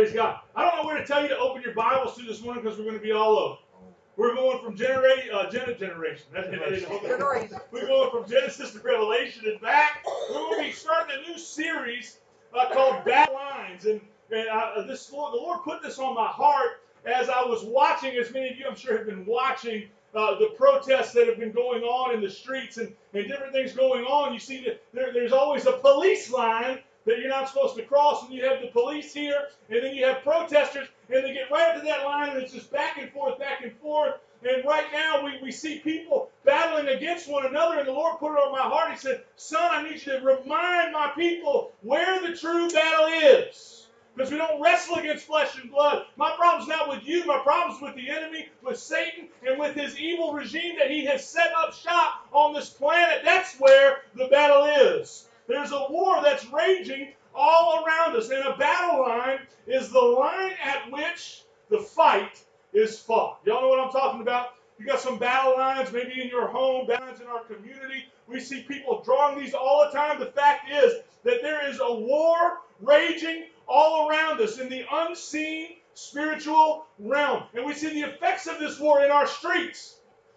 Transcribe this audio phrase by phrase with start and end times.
[0.00, 0.40] Praise God.
[0.56, 2.78] I don't know where to tell you to open your Bibles to this morning because
[2.78, 3.58] we're going to be all over.
[4.16, 6.24] We're going from generation, uh, gen- generation.
[7.70, 10.06] We're going from Genesis to Revelation and back.
[10.30, 12.16] We're going to be starting a new series
[12.58, 13.84] uh, called Battle Lines.
[13.84, 14.00] And,
[14.30, 18.16] and uh, this Lord, the Lord put this on my heart as I was watching,
[18.16, 21.52] as many of you I'm sure have been watching uh, the protests that have been
[21.52, 24.32] going on in the streets and, and different things going on.
[24.32, 28.24] You see that there, there's always a police line that you're not supposed to cross,
[28.24, 31.70] and you have the police here, and then you have protesters, and they get right
[31.70, 34.14] up to that line, and it's just back and forth, back and forth.
[34.42, 38.32] And right now, we, we see people battling against one another, and the Lord put
[38.32, 38.90] it on my heart.
[38.90, 43.86] He said, Son, I need you to remind my people where the true battle is.
[44.16, 46.04] Because we don't wrestle against flesh and blood.
[46.16, 47.24] My problem's not with you.
[47.26, 51.26] My problem's with the enemy, with Satan, and with his evil regime that he has
[51.26, 53.22] set up shop on this planet.
[53.24, 55.28] That's where the battle is.
[55.50, 58.30] There's a war that's raging all around us.
[58.30, 62.40] And a battle line is the line at which the fight
[62.72, 63.40] is fought.
[63.44, 64.54] Y'all know what I'm talking about?
[64.78, 68.04] You got some battle lines, maybe in your home, battle lines in our community.
[68.28, 70.20] We see people drawing these all the time.
[70.20, 75.70] The fact is that there is a war raging all around us in the unseen
[75.94, 77.42] spiritual realm.
[77.54, 79.96] And we see the effects of this war in our streets.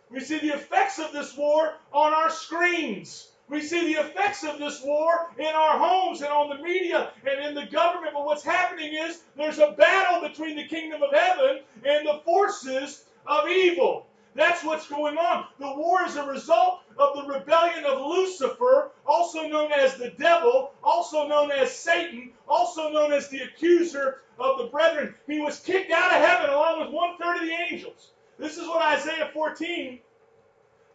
[0.10, 3.30] We see the effects of this war on our screens.
[3.50, 7.46] We see the effects of this war in our homes and on the media and
[7.46, 8.14] in the government.
[8.14, 13.06] But what's happening is there's a battle between the kingdom of heaven and the forces
[13.28, 14.08] of evil.
[14.36, 15.46] That's what's going on.
[15.60, 20.74] The war is a result of the rebellion of Lucifer, also known as the devil,
[20.84, 25.14] also known as Satan, also known as the accuser of the brethren.
[25.28, 28.12] He was kicked out of heaven along with one third of the angels.
[28.40, 30.00] This is what Isaiah 14,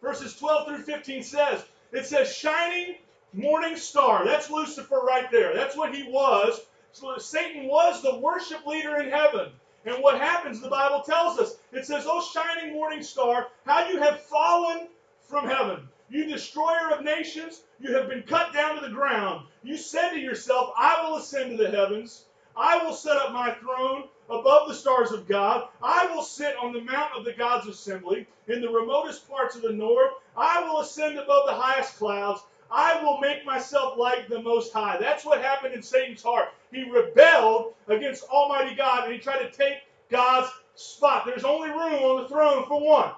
[0.01, 1.63] verses 12 through 15 says.
[1.91, 2.95] It says, shining
[3.33, 4.25] morning star.
[4.25, 5.55] That's Lucifer right there.
[5.55, 6.61] That's what he was.
[6.91, 9.51] So Satan was the worship leader in heaven.
[9.85, 14.01] And what happens, the Bible tells us, it says, Oh, shining morning star, how you
[14.01, 14.87] have fallen
[15.27, 15.87] from heaven.
[16.09, 19.45] You destroyer of nations, you have been cut down to the ground.
[19.63, 22.25] You said to yourself, I will ascend to the heavens.
[22.57, 25.69] I will set up my throne above the stars of God.
[25.81, 29.61] I will sit on the mount of the God's assembly in the remotest parts of
[29.61, 30.11] the north.
[30.39, 32.41] I will ascend above the highest clouds.
[32.71, 34.97] I will make myself like the Most High.
[34.99, 36.49] That's what happened in Satan's heart.
[36.71, 39.79] He rebelled against Almighty God and he tried to take
[40.09, 41.25] God's spot.
[41.25, 43.11] There's only room on the throne for one.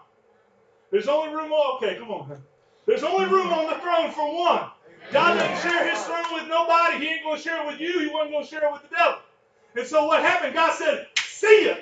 [0.92, 1.52] There's only room.
[1.78, 2.42] Okay, come on.
[2.88, 4.70] There's only room on the throne for one.
[5.12, 7.00] God doesn't share his throne with nobody.
[7.00, 8.00] He ain't going to share it with you.
[8.00, 9.20] He wasn't going to share it with the devil.
[9.76, 10.54] And so what happened?
[10.56, 11.76] God said, See ya.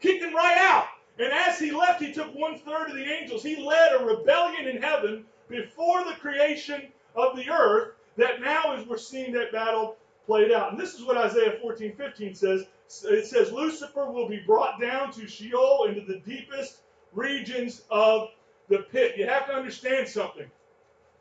[0.00, 0.86] Kicked him right out.
[1.18, 3.42] And as he left, he took one third of the angels.
[3.42, 8.86] He led a rebellion in heaven before the creation of the earth that now is
[8.86, 9.96] we're seeing that battle
[10.26, 10.72] played out.
[10.72, 12.66] And this is what Isaiah 14, 15 says.
[13.04, 16.78] It says, Lucifer will be brought down to Sheol into the deepest
[17.12, 18.28] regions of
[18.68, 19.14] the pit.
[19.16, 20.46] You have to understand something.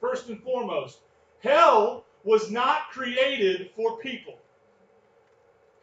[0.01, 0.99] First and foremost,
[1.41, 4.37] hell was not created for people.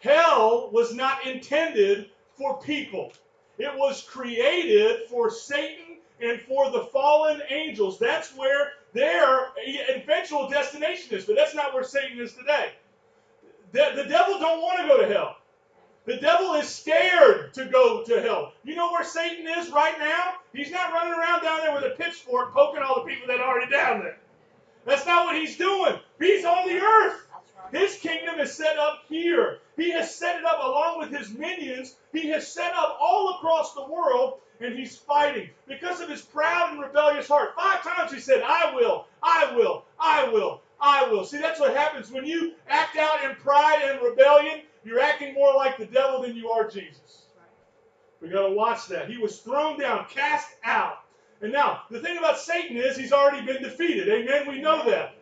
[0.01, 3.13] Hell was not intended for people.
[3.59, 7.99] It was created for Satan and for the fallen angels.
[7.99, 9.49] That's where their
[9.95, 11.25] eventual destination is.
[11.25, 12.73] But that's not where Satan is today.
[13.73, 15.37] The, the devil don't want to go to hell.
[16.05, 18.53] The devil is scared to go to hell.
[18.65, 20.35] You know where Satan is right now?
[20.53, 23.49] He's not running around down there with a pitchfork poking all the people that are
[23.49, 24.19] already down there.
[24.85, 25.95] That's not what he's doing.
[26.19, 27.22] He's on the earth.
[27.73, 29.59] His kingdom is set up here.
[29.77, 31.97] He has set it up along with his minions.
[32.13, 36.73] He has set up all across the world, and he's fighting because of his proud
[36.73, 37.55] and rebellious heart.
[37.57, 41.25] Five times he said, I will, I will, I will, I will.
[41.25, 44.61] See, that's what happens when you act out in pride and rebellion.
[44.85, 47.23] You're acting more like the devil than you are Jesus.
[48.21, 49.09] We got to watch that.
[49.09, 50.99] He was thrown down, cast out.
[51.41, 54.09] And now, the thing about Satan is he's already been defeated.
[54.09, 54.47] Amen?
[54.47, 55.15] We know that.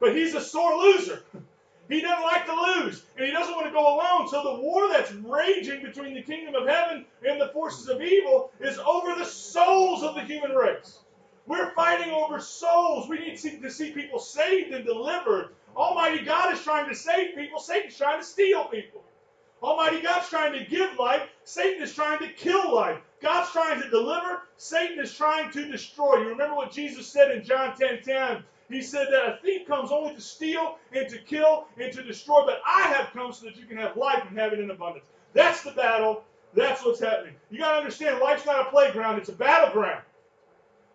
[0.00, 1.22] But he's a sore loser.
[1.88, 4.28] He doesn't like to lose, and he doesn't want to go alone.
[4.28, 8.50] So the war that's raging between the kingdom of heaven and the forces of evil
[8.60, 11.00] is over the souls of the human race.
[11.46, 13.08] We're fighting over souls.
[13.08, 15.54] We need to see people saved and delivered.
[15.76, 17.58] Almighty God is trying to save people.
[17.58, 19.02] Satan's trying to steal people.
[19.62, 21.22] Almighty God's trying to give life.
[21.44, 22.98] Satan is trying to kill life.
[23.20, 24.42] God's trying to deliver.
[24.56, 26.18] Satan is trying to destroy.
[26.18, 28.44] You remember what Jesus said in John 10 10?
[28.72, 32.44] He said that a thief comes only to steal and to kill and to destroy,
[32.46, 35.04] but I have come so that you can have life and have it in abundance.
[35.34, 36.24] That's the battle.
[36.54, 37.34] That's what's happening.
[37.50, 40.02] You got to understand life's not a playground, it's a battleground.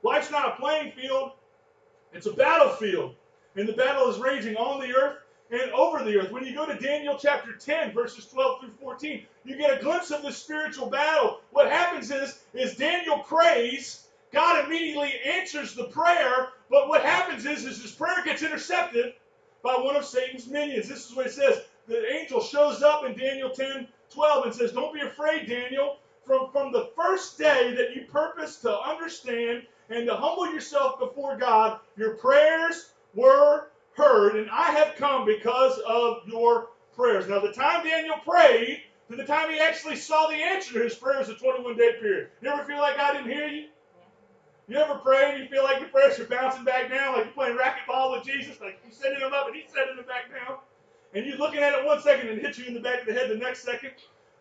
[0.03, 1.31] Life's not a playing field,
[2.13, 3.15] it's a battlefield.
[3.55, 5.17] And the battle is raging on the earth
[5.51, 6.31] and over the earth.
[6.31, 10.11] When you go to Daniel chapter 10, verses 12 through 14, you get a glimpse
[10.11, 11.41] of this spiritual battle.
[11.51, 17.65] What happens is, is Daniel prays, God immediately answers the prayer, but what happens is,
[17.65, 19.13] is his prayer gets intercepted
[19.63, 20.87] by one of Satan's minions.
[20.87, 21.61] This is what it says.
[21.87, 25.97] The angel shows up in Daniel 10, 12 and says, Don't be afraid, Daniel.
[26.25, 31.37] From, from the first day that you purpose to understand and to humble yourself before
[31.37, 37.27] God, your prayers were heard, and I have come because of your prayers.
[37.27, 40.95] Now, the time Daniel prayed to the time he actually saw the answer to his
[40.95, 42.29] prayers, a 21 day period.
[42.41, 43.67] You ever feel like I didn't hear you?
[44.69, 47.33] You ever pray and you feel like your prayers are bouncing back down, like you're
[47.33, 50.57] playing racquetball with Jesus, like you're sending them up and he's sending them back down?
[51.13, 53.13] And you're looking at it one second and hits you in the back of the
[53.13, 53.91] head the next second?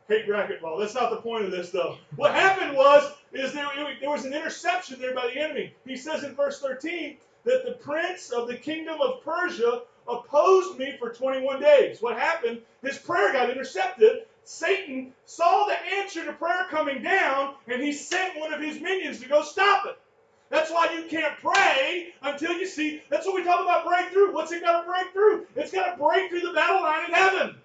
[0.08, 0.80] Hate racquetball.
[0.80, 1.98] That's not the point of this, though.
[2.16, 3.68] What happened was, is there,
[4.00, 5.74] there was an interception there by the enemy.
[5.84, 10.96] He says in verse 13, that the prince of the kingdom of Persia opposed me
[10.98, 12.02] for 21 days.
[12.02, 12.60] What happened?
[12.82, 14.26] His prayer got intercepted.
[14.42, 19.20] Satan saw the answer to prayer coming down, and he sent one of his minions
[19.20, 19.98] to go stop it.
[20.48, 23.02] That's why you can't pray until you see.
[23.10, 24.32] That's what we talk about breakthrough.
[24.32, 25.46] What's it got to break through?
[25.56, 27.56] It's got to break through the battle line in heaven.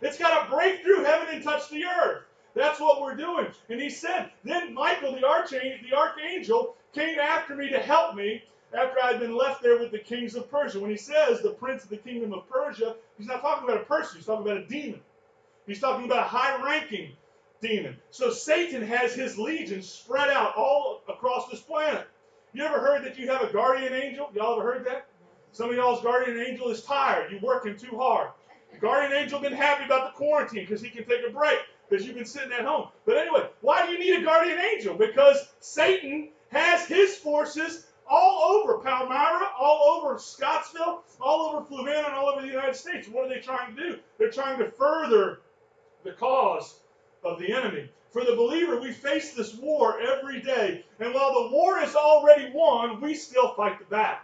[0.00, 2.22] It's got to break through heaven and touch the earth.
[2.54, 3.48] That's what we're doing.
[3.68, 8.44] And he said, then Michael, the archangel, the archangel, came after me to help me
[8.72, 10.80] after I had been left there with the kings of Persia.
[10.80, 13.84] When he says the prince of the kingdom of Persia, he's not talking about a
[13.84, 15.00] person, he's talking about a demon.
[15.66, 17.12] He's talking about a high ranking
[17.60, 17.96] demon.
[18.10, 22.06] So Satan has his legions spread out all across this planet.
[22.54, 24.30] You ever heard that you have a guardian angel?
[24.32, 25.08] Y'all ever heard that?
[25.50, 27.32] Some of y'all's guardian angel is tired.
[27.32, 28.30] You're working too hard.
[28.72, 31.58] The guardian angel been happy about the quarantine because he can take a break
[31.88, 32.88] because you've been sitting at home.
[33.06, 34.94] But anyway, why do you need a guardian angel?
[34.94, 42.14] Because Satan has his forces all over Palmyra, all over Scottsville, all over Fluvanna, and
[42.14, 43.08] all over the United States.
[43.08, 43.98] What are they trying to do?
[44.18, 45.40] They're trying to further
[46.04, 46.76] the cause
[47.24, 47.88] of the enemy.
[48.14, 50.84] For the believer, we face this war every day.
[51.00, 54.20] And while the war is already won, we still fight the battle.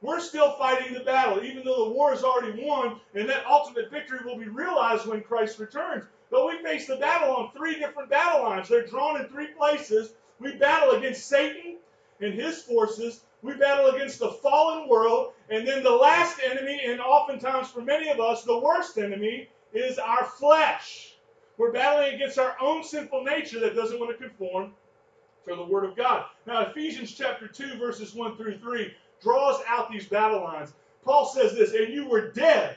[0.00, 3.88] We're still fighting the battle, even though the war is already won, and that ultimate
[3.88, 6.06] victory will be realized when Christ returns.
[6.28, 8.68] But we face the battle on three different battle lines.
[8.68, 10.14] They're drawn in three places.
[10.40, 11.76] We battle against Satan,
[12.20, 13.20] and his forces.
[13.42, 15.34] We battle against the fallen world.
[15.50, 19.98] And then the last enemy, and oftentimes for many of us, the worst enemy, is
[19.98, 21.11] our flesh.
[21.58, 24.72] We're battling against our own sinful nature that doesn't want to conform
[25.46, 26.24] to the Word of God.
[26.46, 30.72] Now, Ephesians chapter 2, verses 1 through 3 draws out these battle lines.
[31.04, 32.76] Paul says this, and you were dead.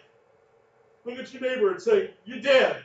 [1.05, 2.83] Look at your neighbor and say, You're dead.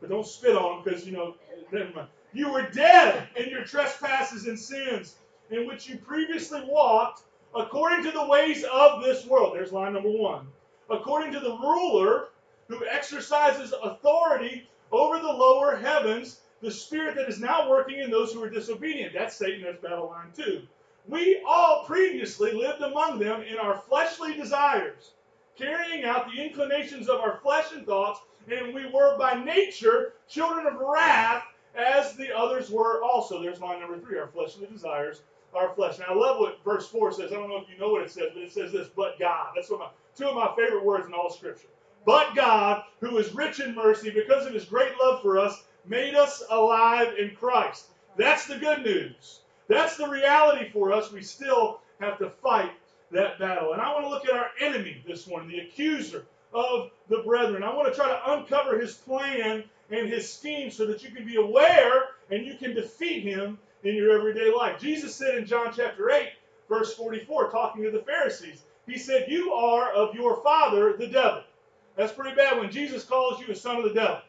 [0.00, 1.34] But don't spit on him because, you know,
[1.72, 2.08] never mind.
[2.32, 5.16] You were dead in your trespasses and sins
[5.50, 7.22] in which you previously walked
[7.54, 9.54] according to the ways of this world.
[9.54, 10.46] There's line number one.
[10.88, 12.28] According to the ruler
[12.68, 18.32] who exercises authority over the lower heavens, the spirit that is now working in those
[18.32, 19.12] who are disobedient.
[19.14, 20.62] That's Satan, that's battle line two.
[21.08, 25.12] We all previously lived among them in our fleshly desires,
[25.56, 30.66] carrying out the inclinations of our flesh and thoughts, and we were by nature children
[30.66, 31.42] of wrath
[31.74, 33.42] as the others were also.
[33.42, 35.22] There's line number three, our fleshly desires
[35.54, 35.98] our flesh.
[35.98, 37.32] Now, I love what verse 4 says.
[37.32, 39.48] I don't know if you know what it says, but it says this, but God.
[39.54, 41.68] That's my, two of my favorite words in all Scripture.
[42.04, 46.14] But God, who is rich in mercy, because of his great love for us, made
[46.14, 47.86] us alive in Christ.
[48.16, 49.40] That's the good news.
[49.68, 51.12] That's the reality for us.
[51.12, 52.72] We still have to fight
[53.12, 53.72] that battle.
[53.72, 57.62] And I want to look at our enemy this morning, the accuser of the brethren.
[57.62, 61.24] I want to try to uncover his plan and his scheme so that you can
[61.24, 64.80] be aware and you can defeat him in your everyday life.
[64.80, 66.28] Jesus said in John chapter 8,
[66.68, 71.42] verse 44, talking to the Pharisees, He said, You are of your father, the devil.
[71.96, 74.20] That's pretty bad when Jesus calls you a son of the devil.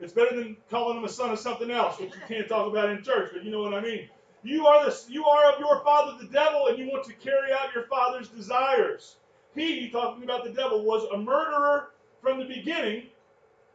[0.00, 2.90] It's better than calling him a son of something else, which you can't talk about
[2.90, 4.08] in church, but you know what I mean.
[4.42, 7.52] You are the you are of your father the devil, and you want to carry
[7.52, 9.16] out your father's desires.
[9.54, 13.04] He, talking about the devil, was a murderer from the beginning,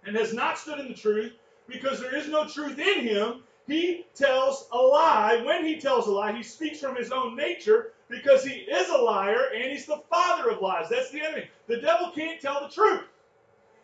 [0.06, 1.34] and has not stood in the truth,
[1.68, 3.44] because there is no truth in him.
[3.70, 5.44] He tells a lie.
[5.46, 8.98] When he tells a lie, he speaks from his own nature because he is a
[8.98, 10.90] liar and he's the father of lies.
[10.90, 11.48] That's the enemy.
[11.68, 13.04] The devil can't tell the truth.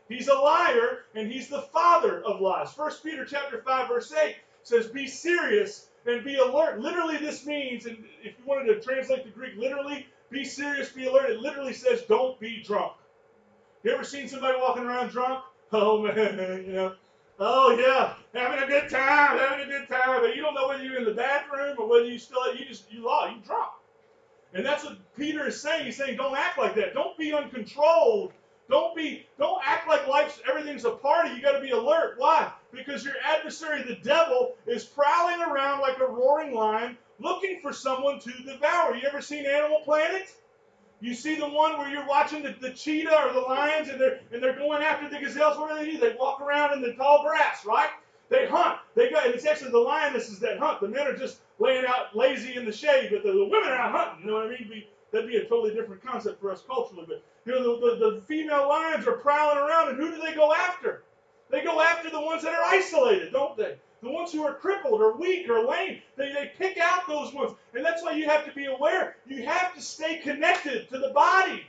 [0.10, 2.74] He's a liar and he's the father of lies.
[2.74, 6.80] First Peter chapter 5 verse 8 says be serious and be alert.
[6.80, 11.06] Literally this means and if you wanted to translate the Greek literally, be serious, be
[11.06, 11.30] alert.
[11.30, 12.94] It literally says don't be drunk.
[13.84, 15.44] You ever seen somebody walking around drunk?
[15.72, 16.94] Oh man, you know,
[17.39, 20.22] Oh yeah, having a good time, having a good time.
[20.22, 22.92] But you don't know whether you're in the bathroom or whether you still you just
[22.92, 23.82] you lost, you drop.
[24.54, 25.86] And that's what Peter is saying.
[25.86, 26.94] He's saying, don't act like that.
[26.94, 28.32] Don't be uncontrolled
[28.70, 31.32] Don't be, don't act like life's everything's a party.
[31.32, 32.15] You got to be alert.
[32.18, 32.51] Why?
[32.72, 38.20] Because your adversary, the devil, is prowling around like a roaring lion, looking for someone
[38.22, 38.96] to devour.
[38.96, 40.34] You ever seen Animal Planet?
[41.01, 44.19] You see the one where you're watching the, the cheetah or the lions and they're
[44.31, 45.57] and they're going after the gazelles.
[45.57, 45.97] What do they do?
[45.99, 47.89] They walk around in the tall grass, right?
[48.29, 48.79] They hunt.
[48.95, 50.81] They go, and it's actually the lionesses that hunt.
[50.81, 53.75] The men are just laying out lazy in the shade, but the, the women are
[53.75, 54.25] out hunting.
[54.25, 54.67] You know what I mean?
[54.69, 57.05] Be, that'd be a totally different concept for us culturally.
[57.07, 60.33] But you know, the, the, the female lions are prowling around, and who do they
[60.33, 61.03] go after?
[61.49, 63.75] They go after the ones that are isolated, don't they?
[64.01, 66.01] The ones who are crippled or weak or lame.
[66.17, 67.53] They, they pick out those ones.
[67.73, 69.17] And that's why you have to be aware.
[69.27, 71.65] You have to stay connected to the body.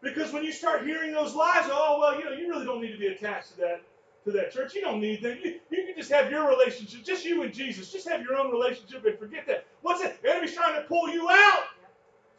[0.00, 2.92] Because when you start hearing those lies, oh well, you know, you really don't need
[2.92, 3.82] to be attached to that
[4.24, 4.74] to that church.
[4.74, 5.38] You don't need them.
[5.42, 7.90] You, you can just have your relationship, just you and Jesus.
[7.90, 9.64] Just have your own relationship and forget that.
[9.82, 10.20] What's it?
[10.22, 11.64] The enemy's trying to pull you out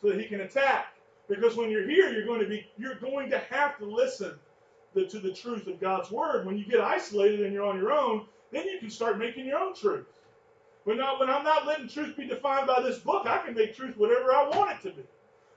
[0.01, 0.93] so that he can attack.
[1.27, 4.37] Because when you're here, you're going to be you're going to have to listen
[4.95, 6.45] the, to the truth of God's word.
[6.45, 9.59] When you get isolated and you're on your own, then you can start making your
[9.59, 10.07] own truth.
[10.85, 13.75] When, I, when I'm not letting truth be defined by this book, I can make
[13.75, 15.03] truth whatever I want it to be.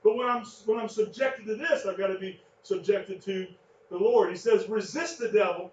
[0.02, 3.47] But when I'm when I'm subjected to this, I've got to be subjected to
[3.90, 4.30] the Lord.
[4.30, 5.73] He says, resist the devil,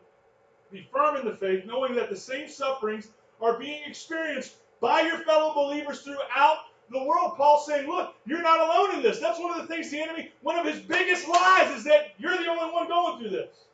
[0.72, 3.10] be firm in the faith, knowing that the same sufferings
[3.42, 7.36] are being experienced by your fellow believers throughout the world.
[7.38, 9.20] Paul's saying, look, you're not alone in this.
[9.20, 12.38] That's one of the things the enemy, one of his biggest lies is that you're
[12.38, 13.66] the only one going through this.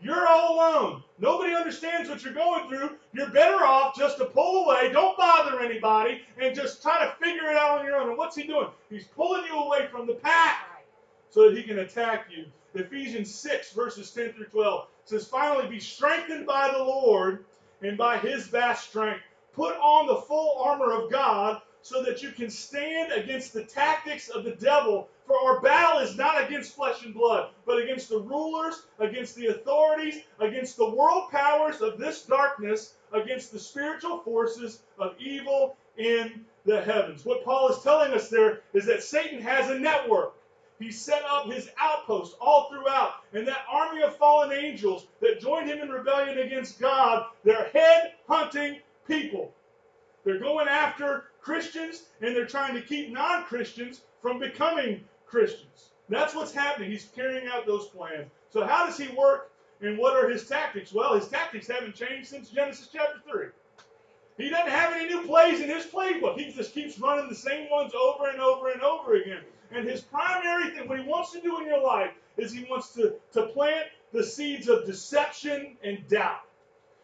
[0.00, 1.02] You're all alone.
[1.18, 2.90] Nobody understands what you're going through.
[3.12, 7.50] You're better off just to pull away, don't bother anybody, and just try to figure
[7.50, 8.10] it out on your own.
[8.10, 8.68] And what's he doing?
[8.90, 10.84] He's pulling you away from the pack
[11.30, 12.44] so that he can attack you.
[12.74, 17.44] Ephesians 6, verses 10 through 12 says, Finally, be strengthened by the Lord
[17.82, 19.22] and by his vast strength.
[19.52, 24.28] Put on the full armor of God so that you can stand against the tactics
[24.28, 25.08] of the devil.
[25.26, 29.48] For our battle is not against flesh and blood, but against the rulers, against the
[29.48, 36.44] authorities, against the world powers of this darkness, against the spiritual forces of evil in
[36.64, 37.24] the heavens.
[37.24, 40.34] What Paul is telling us there is that Satan has a network.
[40.78, 45.68] He set up his outposts all throughout, and that army of fallen angels that joined
[45.68, 49.52] him in rebellion against God, they're head hunting people.
[50.24, 55.90] They're going after Christians and they're trying to keep non Christians from becoming Christians.
[56.08, 56.90] That's what's happening.
[56.90, 58.30] He's carrying out those plans.
[58.50, 60.92] So, how does he work and what are his tactics?
[60.92, 63.46] Well, his tactics haven't changed since Genesis chapter 3.
[64.38, 66.38] He doesn't have any new plays in his playbook.
[66.38, 69.42] He just keeps running the same ones over and over and over again.
[69.72, 72.94] And his primary thing, what he wants to do in your life, is he wants
[72.94, 76.40] to, to plant the seeds of deception and doubt.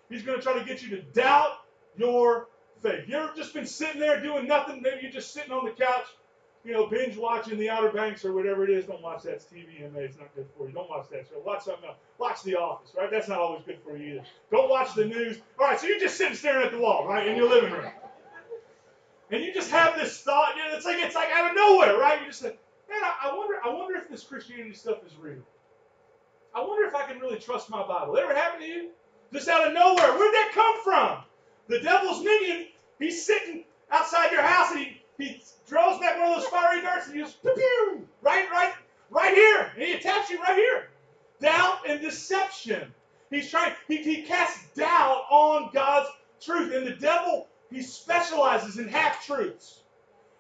[0.08, 1.58] He's going to try to get you to doubt
[1.96, 2.48] your
[2.84, 3.08] faith.
[3.08, 4.82] You ever just been sitting there doing nothing?
[4.82, 6.06] Maybe you're just sitting on the couch,
[6.64, 8.84] you know, binge watching The Outer Banks or whatever it is.
[8.84, 9.32] Don't watch that.
[9.32, 9.96] It's TVMA.
[9.96, 10.74] It's not good for you.
[10.74, 11.40] Don't watch that show.
[11.44, 11.96] Watch something else.
[12.18, 13.10] Watch The Office, right?
[13.10, 14.24] That's not always good for you either.
[14.50, 15.38] Don't watch the news.
[15.58, 17.90] All right, so you're just sitting staring at the wall, right, in your living room.
[19.30, 21.98] And you just have this thought, you know, it's like it's like out of nowhere,
[21.98, 22.20] right?
[22.20, 22.54] You just say,
[22.90, 25.42] man, I, I wonder, I wonder if this Christianity stuff is real.
[26.54, 28.16] I wonder if I can really trust my Bible.
[28.16, 28.90] Ever happen to you?
[29.32, 30.12] Just out of nowhere.
[30.12, 31.24] Where'd that come from?
[31.66, 32.66] The devil's minion,
[32.98, 37.06] he's sitting outside your house and he, he draws back one of those fiery darts
[37.06, 38.72] and he just pew, right, right,
[39.10, 39.70] right here.
[39.74, 40.88] And he attacks you right here.
[41.40, 42.92] Doubt and deception.
[43.30, 46.08] He's trying, he, he casts doubt on God's
[46.40, 46.72] truth.
[46.74, 49.80] And the devil, he specializes in half truths.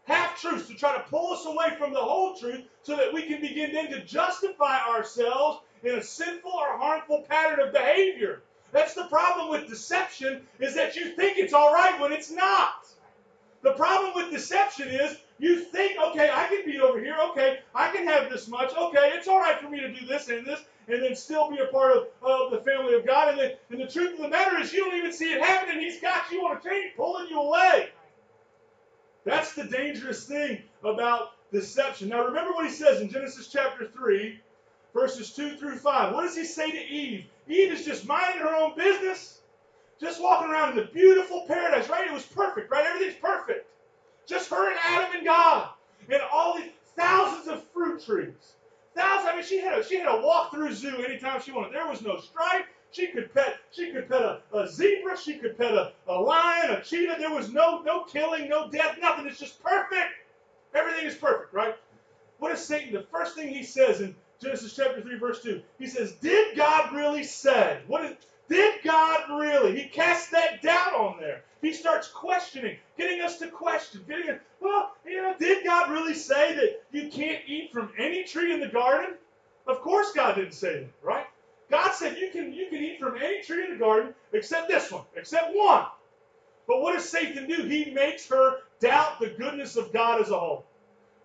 [0.04, 3.22] Half truths to try to pull us away from the whole truth so that we
[3.22, 8.42] can begin then to justify ourselves in a sinful or harmful pattern of behavior.
[8.74, 12.84] That's the problem with deception is that you think it's all right when it's not.
[13.62, 17.92] The problem with deception is you think, okay, I can be over here, okay, I
[17.92, 20.60] can have this much, okay, it's all right for me to do this and this,
[20.88, 23.28] and then still be a part of, of the family of God.
[23.28, 25.80] And, then, and the truth of the matter is you don't even see it happening.
[25.80, 27.90] He's got you on a chain pulling you away.
[29.24, 32.08] That's the dangerous thing about deception.
[32.08, 34.40] Now remember what he says in Genesis chapter 3,
[34.92, 36.12] verses 2 through 5.
[36.12, 37.26] What does he say to Eve?
[37.48, 39.40] Eve is just minding her own business,
[40.00, 42.06] just walking around in the beautiful paradise, right?
[42.06, 42.86] It was perfect, right?
[42.86, 43.66] Everything's perfect.
[44.26, 45.70] Just her and Adam and God.
[46.10, 48.54] And all these thousands of fruit trees.
[48.94, 51.74] Thousands, I mean, she had a she had a walk-through zoo anytime she wanted.
[51.74, 52.66] There was no strife.
[52.92, 56.70] She could pet, she could pet a, a zebra, she could pet a, a lion,
[56.70, 57.16] a cheetah.
[57.18, 59.26] There was no no killing, no death, nothing.
[59.26, 60.12] It's just perfect.
[60.74, 61.76] Everything is perfect, right?
[62.38, 62.92] What is Satan?
[62.92, 65.62] The first thing he says in Genesis chapter 3, verse 2.
[65.78, 67.80] He says, Did God really say?
[67.86, 68.16] What is
[68.48, 69.80] did God really?
[69.80, 71.42] He casts that doubt on there.
[71.62, 76.12] He starts questioning, getting us to question, getting us, well, you know, did God really
[76.12, 79.14] say that you can't eat from any tree in the garden?
[79.66, 81.26] Of course God didn't say that, right?
[81.70, 84.92] God said you can you can eat from any tree in the garden except this
[84.92, 85.86] one, except one.
[86.68, 87.62] But what does Satan do?
[87.62, 90.66] He makes her doubt the goodness of God as a whole.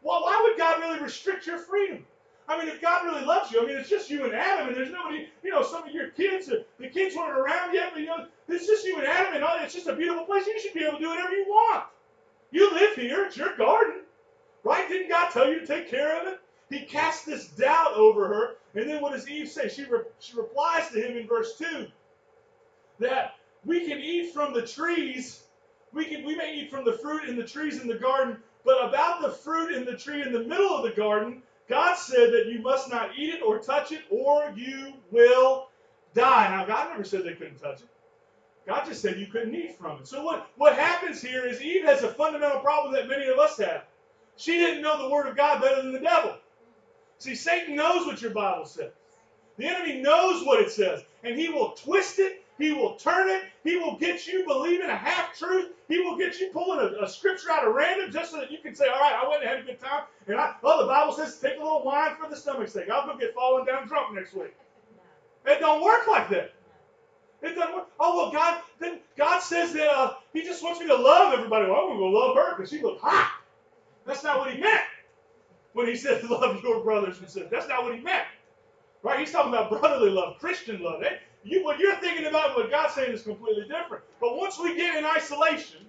[0.01, 2.05] Well, why would God really restrict your freedom?
[2.49, 4.75] I mean, if God really loves you, I mean, it's just you and Adam, and
[4.75, 8.07] there's nobody, you know, some of your kids, the kids weren't around yet, but you
[8.07, 10.47] know, it's just you and Adam, and it's just a beautiful place.
[10.47, 11.85] You should be able to do whatever you want.
[12.49, 14.01] You live here, it's your garden,
[14.63, 14.89] right?
[14.89, 16.39] Didn't God tell you to take care of it?
[16.71, 19.69] He cast this doubt over her, and then what does Eve say?
[19.69, 21.85] She, re- she replies to him in verse 2
[22.97, 25.43] that we can eat from the trees,
[25.93, 28.83] we, can, we may eat from the fruit in the trees in the garden, but
[28.87, 32.47] about the fruit in the tree in the middle of the garden, God said that
[32.47, 35.67] you must not eat it or touch it, or you will
[36.15, 36.49] die.
[36.49, 37.89] Now, God never said they couldn't touch it.
[38.67, 40.07] God just said you couldn't eat from it.
[40.07, 43.57] So what, what happens here is Eve has a fundamental problem that many of us
[43.57, 43.85] have.
[44.35, 46.35] She didn't know the Word of God better than the devil.
[47.19, 48.91] See, Satan knows what your Bible says.
[49.57, 53.43] The enemy knows what it says, and he will twist it he will turn it.
[53.63, 55.71] He will get you believing a half truth.
[55.87, 58.57] He will get you pulling a, a, scripture out of random just so that you
[58.59, 60.03] can say, all right, I went and had a good time.
[60.27, 62.89] And I, oh, the Bible says take a little wine for the stomach's sake.
[62.89, 64.53] I'll go get falling down drunk next week.
[65.45, 66.53] It don't work like that.
[67.41, 67.87] It doesn't work.
[67.97, 71.65] Oh, well, God, then God says that uh, He just wants me to love everybody.
[71.65, 73.31] Well, I'm going to go love her because she looks hot.
[74.05, 74.81] That's not what He meant
[75.71, 77.49] when He said love your brothers and sisters.
[77.49, 78.25] That's not what He meant.
[79.01, 79.19] Right?
[79.19, 81.03] He's talking about brotherly love, Christian love.
[81.03, 81.17] Eh?
[81.43, 84.03] You, what you're thinking about what God's saying is completely different.
[84.19, 85.85] But once we get in isolation,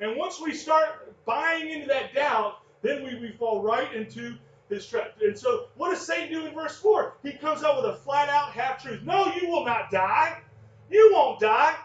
[0.00, 4.36] and once we start buying into that doubt, then we, we fall right into
[4.68, 5.16] his trap.
[5.20, 7.14] And so, what does Satan do in verse 4?
[7.22, 9.02] He comes up with a flat out half truth.
[9.02, 10.38] No, you will not die.
[10.90, 11.76] You won't die.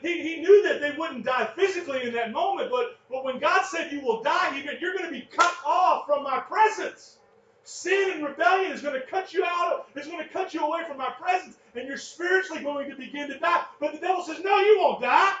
[0.00, 3.62] He, he knew that they wouldn't die physically in that moment, but, but when God
[3.62, 7.18] said you will die, he meant you're going to be cut off from my presence.
[7.68, 10.84] Sin and rebellion is going to cut you out, is going to cut you away
[10.86, 13.64] from my presence, and you're spiritually going to begin to die.
[13.80, 15.32] But the devil says, No, you won't die.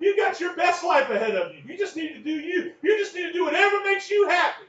[0.00, 1.60] You've got your best life ahead of you.
[1.66, 2.72] You just need to do you.
[2.80, 4.64] You just need to do whatever makes you happy.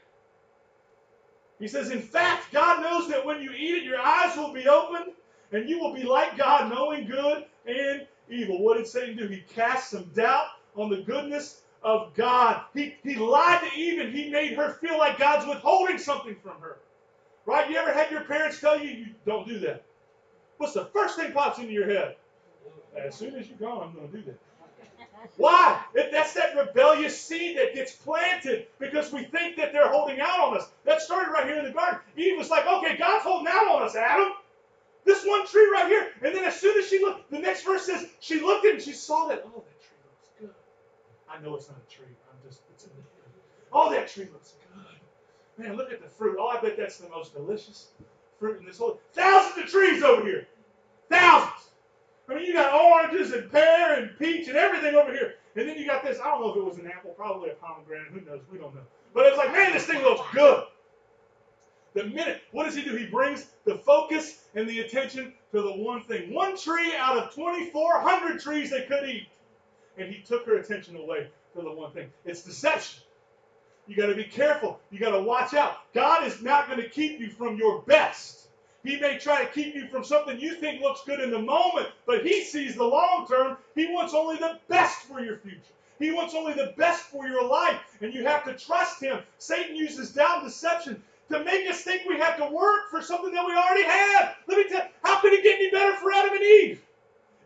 [1.60, 4.68] He says, In fact, God knows that when you eat it, your eyes will be
[4.68, 5.14] opened,
[5.54, 8.62] and you will be like God, knowing good and evil.
[8.62, 9.30] What did Satan do?
[9.30, 12.64] He cast some doubt on the goodness of God.
[12.74, 16.60] He, he lied to Eve and he made her feel like God's withholding something from
[16.60, 16.80] her.
[17.48, 17.72] Right?
[17.72, 19.84] You ever had your parents tell you, you don't do that?
[20.58, 22.18] What's the first thing pops into your head?
[22.96, 24.40] As soon as you're gone, I'm going to do that.
[25.38, 25.82] Why?
[25.96, 30.58] That's that rebellious seed that gets planted because we think that they're holding out on
[30.58, 30.68] us.
[30.84, 32.00] That started right here in the garden.
[32.18, 34.34] Eve was like, okay, God's holding out on us, Adam.
[35.06, 36.12] This one tree right here.
[36.22, 38.76] And then as soon as she looked, the next verse says, she looked at it
[38.76, 40.50] and she saw that, oh, that tree looks good.
[41.30, 42.06] I know it's not a tree.
[42.30, 43.04] I'm just, it's in the
[43.72, 44.54] Oh, that tree looks.
[45.58, 46.38] Man, look at the fruit.
[46.40, 47.88] Oh, I bet that's the most delicious
[48.40, 49.00] fruit in this whole.
[49.14, 50.48] Thousands of trees over here.
[51.10, 51.70] Thousands.
[52.30, 55.36] I mean, you got oranges and pear and peach and everything over here.
[55.56, 56.20] And then you got this.
[56.20, 58.08] I don't know if it was an apple, probably a pomegranate.
[58.12, 58.42] Who knows?
[58.52, 58.82] We don't know.
[59.14, 60.66] But it's like, man, this thing looks good.
[61.94, 62.96] The minute, what does he do?
[62.96, 66.32] He brings the focus and the attention to the one thing.
[66.32, 69.28] One tree out of 2,400 trees they could eat.
[69.98, 72.12] And he took her attention away from the one thing.
[72.24, 73.02] It's deception.
[73.88, 74.80] You got to be careful.
[74.92, 75.78] You got to watch out.
[75.94, 78.48] God is not going to keep you from your best.
[78.84, 81.88] He may try to keep you from something you think looks good in the moment,
[82.06, 83.58] but He sees the long term.
[83.76, 85.62] He wants only the best for your future.
[86.00, 89.20] He wants only the best for your life, and you have to trust Him.
[89.40, 93.34] Satan uses doubt and deception to make us think we have to work for something
[93.34, 94.36] that we already have.
[94.48, 96.82] Let me tell you, how could it get any better for Adam and Eve?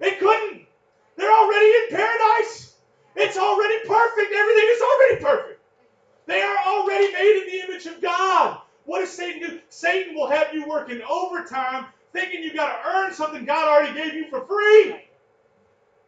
[0.02, 0.66] It couldn't.
[1.16, 2.76] They're already in paradise.
[3.16, 4.34] It's already perfect.
[4.34, 5.51] Everything is already perfect.
[6.26, 8.62] They are already made in the image of God.
[8.86, 9.60] What does Satan do?
[9.70, 14.14] Satan will have you working overtime thinking you got to earn something God already gave
[14.14, 15.06] you for free.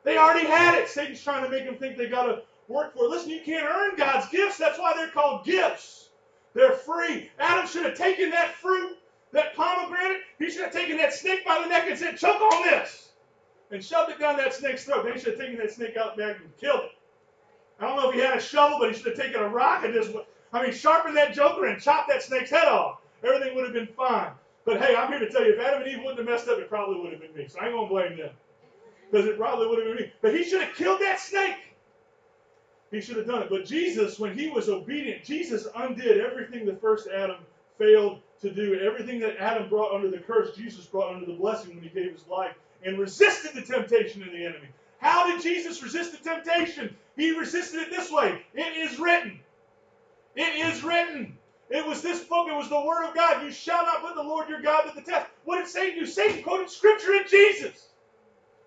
[0.03, 0.89] They already had it.
[0.89, 3.09] Satan's trying to make them think they got to work for it.
[3.09, 4.57] Listen, you can't earn God's gifts.
[4.57, 6.09] That's why they're called gifts.
[6.53, 7.29] They're free.
[7.39, 8.97] Adam should have taken that fruit,
[9.31, 10.21] that pomegranate.
[10.39, 13.09] He should have taken that snake by the neck and said, choke on this.
[13.71, 15.03] And shoved it down that snake's throat.
[15.05, 16.91] Then he should have taken that snake out back and killed it.
[17.83, 19.83] I don't know if he had a shovel, but he should have taken a rock
[19.83, 20.11] and just,
[20.53, 22.99] I mean, sharpened that joker and chopped that snake's head off.
[23.23, 24.31] Everything would have been fine.
[24.65, 26.59] But hey, I'm here to tell you, if Adam and Eve wouldn't have messed up,
[26.59, 27.47] it probably would have been me.
[27.49, 28.29] So I ain't going to blame them.
[29.11, 30.13] Because it probably would have been me.
[30.21, 31.57] But he should have killed that snake.
[32.91, 33.49] He should have done it.
[33.49, 37.37] But Jesus, when he was obedient, Jesus undid everything the first Adam
[37.77, 38.79] failed to do.
[38.79, 42.13] Everything that Adam brought under the curse, Jesus brought under the blessing when he gave
[42.13, 44.67] his life and resisted the temptation of the enemy.
[45.03, 46.95] How did Jesus resist the temptation?
[47.17, 48.41] He resisted it this way.
[48.53, 49.37] It is written.
[50.35, 51.37] It is written.
[51.69, 53.43] It was this book, it was the Word of God.
[53.43, 55.27] You shall not put the Lord your God to the test.
[55.43, 56.05] What did Satan do?
[56.05, 57.89] Satan quoted Scripture in Jesus.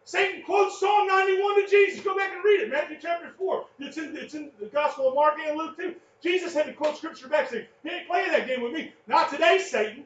[0.05, 2.05] Satan quotes Psalm 91 to Jesus.
[2.05, 2.71] Go back and read it.
[2.71, 3.65] Matthew chapter 4.
[3.79, 5.95] It's in, it's in the Gospel of Mark and Luke too.
[6.23, 7.49] Jesus had to quote Scripture back.
[7.49, 8.93] Say, he ain't playing that game with me.
[9.07, 10.05] Not today, Satan.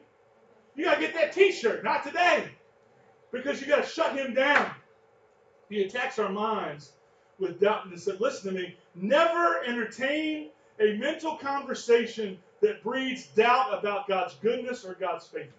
[0.75, 1.83] You got to get that t-shirt.
[1.83, 2.49] Not today.
[3.31, 4.71] Because you got to shut him down.
[5.71, 6.91] He attacks our minds
[7.39, 10.49] with doubt and said, listen to me, never entertain
[10.81, 15.55] a mental conversation that breeds doubt about God's goodness or God's faithfulness.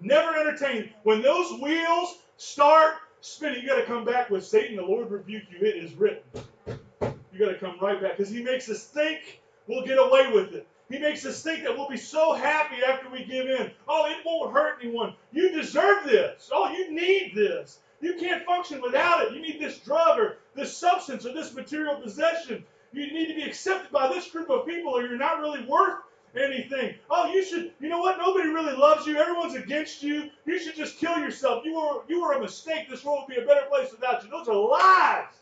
[0.00, 0.94] Never entertain.
[1.02, 5.44] When those wheels start spinning, you got to come back with Satan, the Lord rebuke
[5.50, 5.58] you.
[5.58, 6.22] It is written.
[6.66, 10.54] You got to come right back because he makes us think we'll get away with
[10.54, 10.66] it.
[10.88, 13.70] He makes us think that we'll be so happy after we give in.
[13.86, 15.14] Oh, it won't hurt anyone.
[15.32, 16.50] You deserve this.
[16.50, 17.78] Oh, you need this.
[18.02, 19.32] You can't function without it.
[19.32, 22.64] You need this drug or this substance or this material possession.
[22.92, 26.00] You need to be accepted by this group of people or you're not really worth
[26.34, 26.96] anything.
[27.08, 28.18] Oh, you should, you know what?
[28.18, 29.16] Nobody really loves you.
[29.16, 30.30] Everyone's against you.
[30.46, 31.64] You should just kill yourself.
[31.64, 32.90] You were, you were a mistake.
[32.90, 34.30] This world would be a better place without you.
[34.30, 35.32] Those are lies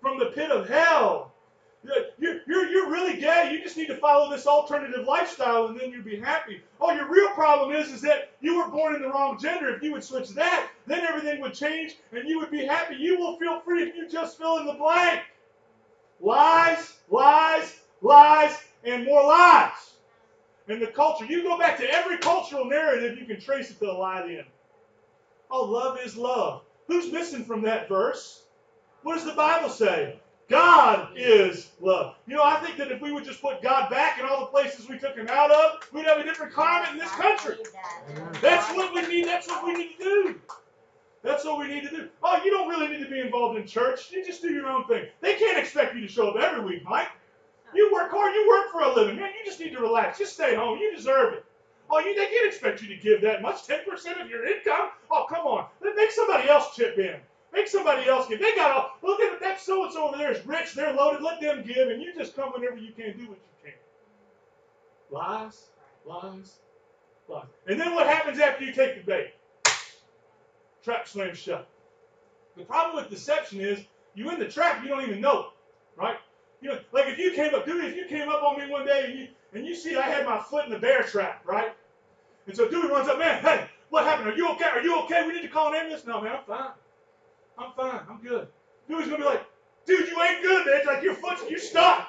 [0.00, 1.33] from the pit of hell.
[2.18, 3.50] You're, you're, you're really gay.
[3.52, 6.62] You just need to follow this alternative lifestyle and then you'll be happy.
[6.80, 9.74] Oh, your real problem is, is that you were born in the wrong gender.
[9.74, 12.96] If you would switch that, then everything would change and you would be happy.
[12.96, 15.20] You will feel free if you just fill in the blank.
[16.20, 19.92] Lies, lies, lies, and more lies.
[20.68, 23.86] And the culture, you go back to every cultural narrative, you can trace it to
[23.86, 24.46] the lie end.
[25.50, 26.62] Oh, love is love.
[26.88, 28.42] Who's missing from that verse?
[29.02, 30.18] What does the Bible say?
[30.48, 32.16] God is love.
[32.26, 34.46] You know, I think that if we would just put God back in all the
[34.46, 37.56] places we took him out of, we'd have a different climate in this country.
[38.42, 39.26] That's what we need.
[39.26, 40.40] That's what we need to do.
[41.22, 42.08] That's what we need to do.
[42.22, 44.10] Oh, you don't really need to be involved in church.
[44.12, 45.06] You just do your own thing.
[45.22, 47.08] They can't expect you to show up every week, Mike.
[47.74, 48.34] You work hard.
[48.34, 49.16] You work for a living.
[49.16, 50.18] Man, you just need to relax.
[50.18, 50.78] Just stay home.
[50.78, 51.44] You deserve it.
[51.90, 54.90] Oh, you, they can't expect you to give that much, 10% of your income.
[55.10, 55.66] Oh, come on.
[55.82, 57.16] Make somebody else chip in.
[57.54, 58.40] Make somebody else give.
[58.40, 61.22] They got all, look at that so and so over there is rich, they're loaded,
[61.22, 63.72] let them give, and you just come whenever you can, do what you can.
[65.10, 65.66] Lies,
[66.04, 66.54] lies,
[67.28, 67.44] lies.
[67.68, 69.34] And then what happens after you take the bait?
[70.82, 71.68] Trap slams shut.
[72.56, 73.80] The problem with deception is
[74.14, 75.46] you in the trap, you don't even know it,
[75.96, 76.16] right?
[76.60, 78.84] You know, like if you came up, dude, if you came up on me one
[78.84, 81.72] day and you and you see I had my foot in the bear trap, right?
[82.46, 84.28] And so dude runs up, man, hey, what happened?
[84.28, 84.64] Are you okay?
[84.64, 85.24] Are you okay?
[85.26, 86.06] We need to call an ambulance.
[86.06, 86.70] No, man, I'm fine.
[87.58, 88.00] I'm fine.
[88.08, 88.48] I'm good.
[88.88, 89.46] Dude's gonna be like,
[89.86, 90.80] dude, you ain't good, man.
[90.86, 92.08] Like your foot's you stuck.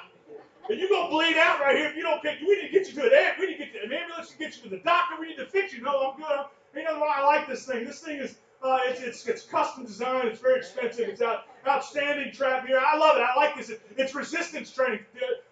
[0.68, 2.88] And you're gonna bleed out right here if you don't get we need to get
[2.88, 3.38] you to an ambulance.
[3.38, 5.14] We need to get you an ambulance to get you to the doctor.
[5.20, 5.82] We need to fix you.
[5.82, 6.26] No, I'm good.
[6.26, 7.84] I'm, you know why I like this thing?
[7.84, 10.28] This thing is uh, it's, it's it's custom designed.
[10.28, 11.08] It's very expensive.
[11.08, 12.80] It's out, outstanding trap here.
[12.84, 13.20] I love it.
[13.20, 13.72] I like this.
[13.96, 15.00] It's resistance training.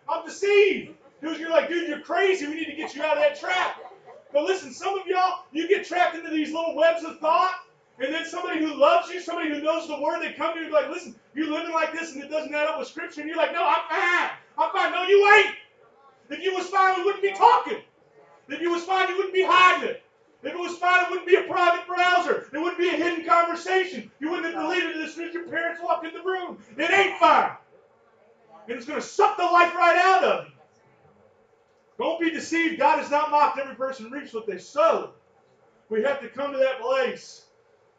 [0.09, 0.95] I'm deceived.
[1.23, 2.47] Dude, you're like, dude, you're crazy.
[2.47, 3.77] We need to get you out of that trap.
[4.33, 7.55] But listen, some of y'all, you get trapped into these little webs of thought.
[7.99, 10.67] And then somebody who loves you, somebody who knows the word, they come to you
[10.67, 13.21] and like, listen, you're living like this and it doesn't add up with scripture.
[13.21, 14.31] And you're like, no, I'm fine.
[14.59, 14.93] I'm fine.
[14.93, 15.55] No, you ain't.
[16.31, 17.83] If you was fine, we wouldn't be talking.
[18.49, 20.03] If you was fine, you wouldn't be hiding it.
[20.43, 22.49] If it was fine, it wouldn't be a private browser.
[22.53, 24.11] It wouldn't be a hidden conversation.
[24.21, 26.59] You wouldn't have deleted it as soon as your parents walked in the room.
[26.77, 27.53] It ain't fine.
[28.69, 30.53] And it's going to suck the life right out of you.
[31.99, 32.79] Don't be deceived.
[32.79, 33.59] God is not mocked.
[33.59, 35.13] Every person reaps what they sow.
[35.89, 37.44] We have to come to that place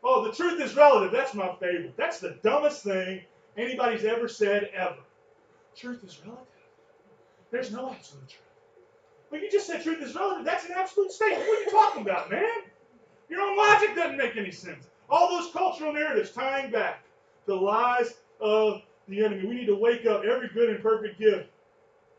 [0.07, 1.11] Oh, the truth is relative.
[1.11, 1.97] That's my favorite.
[1.97, 3.21] That's the dumbest thing
[3.57, 4.99] anybody's ever said ever.
[5.75, 6.45] Truth is relative.
[7.49, 8.41] There's no absolute truth.
[9.31, 10.45] Well, you just said truth is relative.
[10.45, 11.47] That's an absolute statement.
[11.47, 12.45] What are you talking about, man?
[13.29, 14.85] Your own logic doesn't make any sense.
[15.09, 17.03] All those cultural narratives tying back
[17.47, 19.47] to lies of the enemy.
[19.47, 20.23] We need to wake up.
[20.23, 21.49] Every good and perfect gift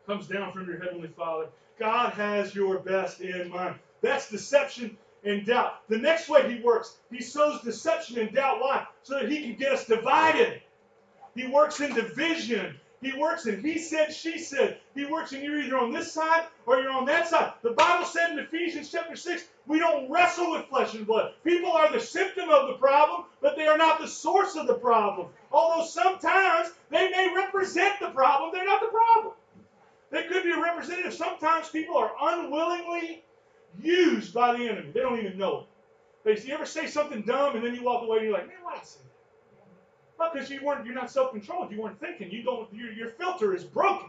[0.06, 1.46] comes down from your heavenly Father.
[1.78, 3.76] God has your best in mind.
[4.00, 5.88] That's deception and doubt.
[5.88, 8.60] The next way he works, he sows deception and doubt.
[8.60, 8.86] Why?
[9.02, 10.62] So that he can get us divided.
[11.34, 12.78] He works in division.
[13.02, 14.78] He works in he said, she said.
[14.94, 17.52] He works in you're either on this side or you're on that side.
[17.62, 21.34] The Bible said in Ephesians chapter 6, we don't wrestle with flesh and blood.
[21.44, 24.74] People are the symptom of the problem, but they are not the source of the
[24.74, 25.28] problem.
[25.52, 29.34] Although sometimes they may represent the problem, they're not the problem.
[30.10, 31.12] They could be a representative.
[31.12, 33.24] Sometimes people are unwillingly
[33.80, 34.90] used by the enemy.
[34.92, 35.66] They don't even know it.
[36.24, 38.56] They you ever say something dumb and then you walk away and you're like, man,
[38.62, 40.18] why did I say that?
[40.18, 41.70] Well, because you weren't, you're not self-controlled.
[41.70, 42.30] You weren't thinking.
[42.30, 42.72] You don't.
[42.74, 44.08] Your, your filter is broken,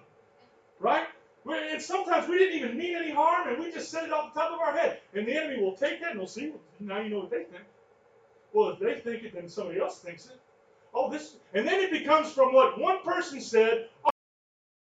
[0.79, 1.05] right?
[1.49, 4.39] And sometimes we didn't even mean any harm, and we just said it off the
[4.39, 4.99] top of our head.
[5.13, 6.51] And the enemy will take that and we'll see.
[6.79, 7.63] Now you know what they think.
[8.53, 10.39] Well, if they think it, then somebody else thinks it.
[10.93, 13.87] Oh, this, and then it becomes from what one person said.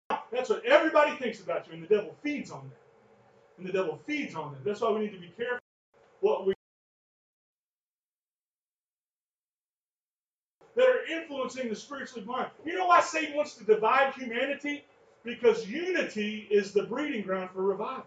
[0.10, 2.87] Oh, that's what everybody thinks about you, and the devil feeds on that.
[3.58, 4.62] And the devil feeds on them.
[4.63, 5.60] That's why we need to be careful
[6.22, 6.54] what we
[10.76, 12.50] that are influencing the spiritually blind.
[12.63, 14.86] You know why Satan wants to divide humanity?
[15.24, 18.06] Because unity is the breeding ground for revival.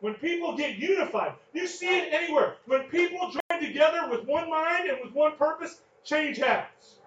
[0.00, 2.56] When people get unified, you see it anywhere.
[2.66, 6.98] When people join together with one mind and with one purpose, change happens.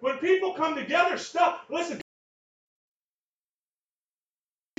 [0.00, 2.00] When people come together, stuff, listen,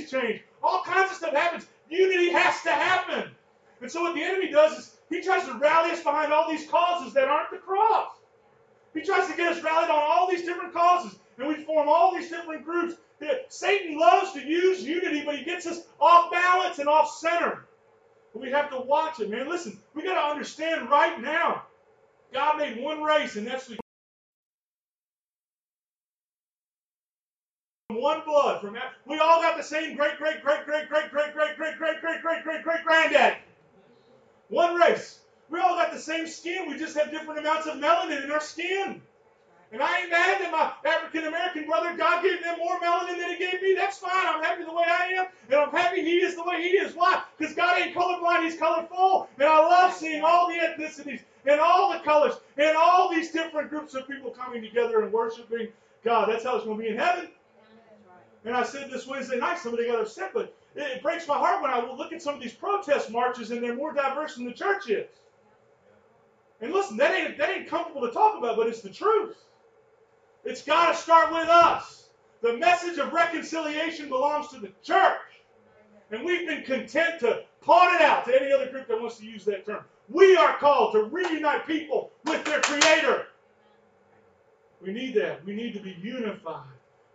[0.08, 0.42] change.
[0.62, 1.66] All kinds of stuff happens.
[1.90, 3.30] Unity has to happen.
[3.82, 6.66] And so what the enemy does is he tries to rally us behind all these
[6.68, 8.12] causes that aren't the cross.
[8.94, 12.14] He tries to get us rallied on all these different causes, and we form all
[12.14, 12.94] these different groups.
[13.48, 17.66] Satan loves to use unity, but he gets us off balance and off center.
[18.34, 19.48] We have to watch it, man.
[19.48, 21.64] Listen, we got to understand right now.
[22.32, 23.78] God made one race, and that's the
[28.00, 28.60] one blood.
[28.60, 32.00] From we all got the same great, great, great, great, great, great, great, great, great,
[32.00, 33.36] great, great, great, great granddad.
[34.48, 35.20] One race.
[35.48, 36.68] We all got the same skin.
[36.68, 39.02] We just have different amounts of melanin in our skin.
[39.72, 43.30] And I ain't mad that my African American brother, God gave them more melanin than
[43.30, 43.74] He gave me.
[43.76, 44.10] That's fine.
[44.12, 45.26] I'm happy the way I am.
[45.48, 46.94] And I'm happy He is the way He is.
[46.94, 47.22] Why?
[47.38, 49.28] Because God ain't colorblind, He's colorful.
[49.38, 53.70] And I love seeing all the ethnicities and all the colors and all these different
[53.70, 55.68] groups of people coming together and worshiping
[56.04, 56.28] God.
[56.28, 57.28] That's how it's going to be in heaven.
[58.44, 61.70] And I said this Wednesday night, somebody got upset, but it breaks my heart when
[61.70, 64.88] I look at some of these protest marches and they're more diverse than the church
[64.88, 65.08] is.
[66.60, 69.36] And listen, that ain't, that ain't comfortable to talk about, but it's the truth.
[70.44, 72.08] It's got to start with us.
[72.42, 75.18] The message of reconciliation belongs to the church.
[76.10, 79.26] And we've been content to pawn it out to any other group that wants to
[79.26, 79.84] use that term.
[80.08, 83.26] We are called to reunite people with their Creator.
[84.82, 85.44] We need that.
[85.44, 86.64] We need to be unified.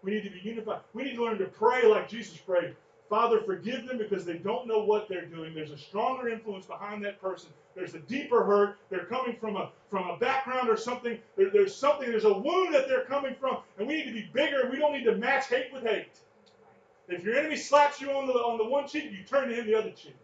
[0.06, 0.82] We need to be unified.
[0.94, 2.76] We need to learn to pray like Jesus prayed.
[3.10, 5.54] Father, forgive them because they don't know what they're doing.
[5.54, 7.50] There's a stronger influence behind that person.
[7.76, 8.78] There's a deeper hurt.
[8.90, 11.20] They're coming from a from a background or something.
[11.38, 12.10] There, there's something.
[12.10, 14.70] There's a wound that they're coming from, and we need to be bigger.
[14.72, 16.20] We don't need to match hate with hate.
[17.08, 19.68] If your enemy slaps you on the on the one cheek, you turn to him
[19.68, 20.18] the other cheek.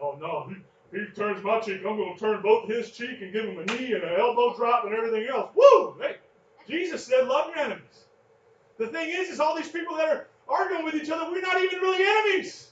[0.00, 0.48] Oh no,
[0.92, 1.80] he, he turns my cheek.
[1.86, 4.54] I'm going to turn both his cheek and give him a knee and an elbow
[4.56, 5.50] drop and everything else.
[5.54, 5.96] Woo!
[6.00, 6.16] Hey,
[6.68, 8.04] Jesus said, love your enemies.
[8.82, 11.62] The thing is, is all these people that are arguing with each other, we're not
[11.62, 12.68] even really enemies.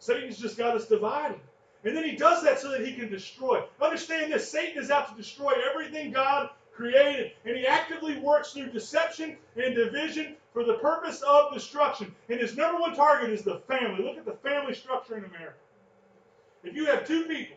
[0.00, 1.40] Satan's just got us divided.
[1.82, 3.62] And then he does that so that he can destroy.
[3.80, 7.32] Understand this Satan is out to destroy everything God created.
[7.46, 12.14] And he actively works through deception and division for the purpose of destruction.
[12.28, 14.04] And his number one target is the family.
[14.04, 15.56] Look at the family structure in America.
[16.64, 17.56] If you have two people,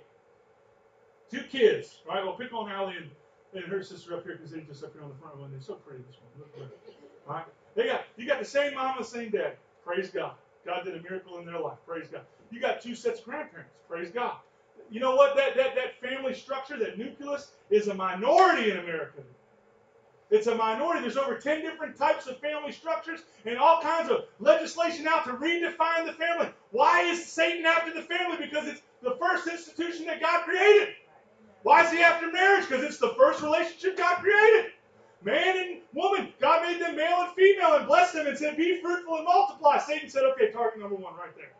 [1.29, 2.23] two kids, right?
[2.23, 3.09] Well, pick on Allie and,
[3.61, 5.51] and her sister up here because they're just up here on the front one.
[5.51, 6.49] They're so pretty this one.
[6.57, 7.10] Look.
[7.27, 7.45] Right?
[7.75, 9.57] They got you got the same mom and same dad.
[9.85, 10.33] Praise God.
[10.65, 11.77] God did a miracle in their life.
[11.87, 12.21] Praise God.
[12.51, 13.71] You got two sets of grandparents.
[13.89, 14.35] Praise God.
[14.89, 15.35] You know what?
[15.35, 19.21] That that that family structure, that nucleus, is a minority in America.
[20.31, 21.01] It's a minority.
[21.01, 25.33] There's over 10 different types of family structures and all kinds of legislation out to
[25.33, 26.47] redefine the family.
[26.71, 28.37] Why is Satan after the family?
[28.37, 30.95] Because it's the first institution that God created.
[31.63, 32.67] Why is he after marriage?
[32.67, 34.71] Because it's the first relationship God created.
[35.23, 38.81] Man and woman, God made them male and female and blessed them and said, Be
[38.81, 39.77] fruitful and multiply.
[39.79, 41.51] Satan said, Okay, target number one right there.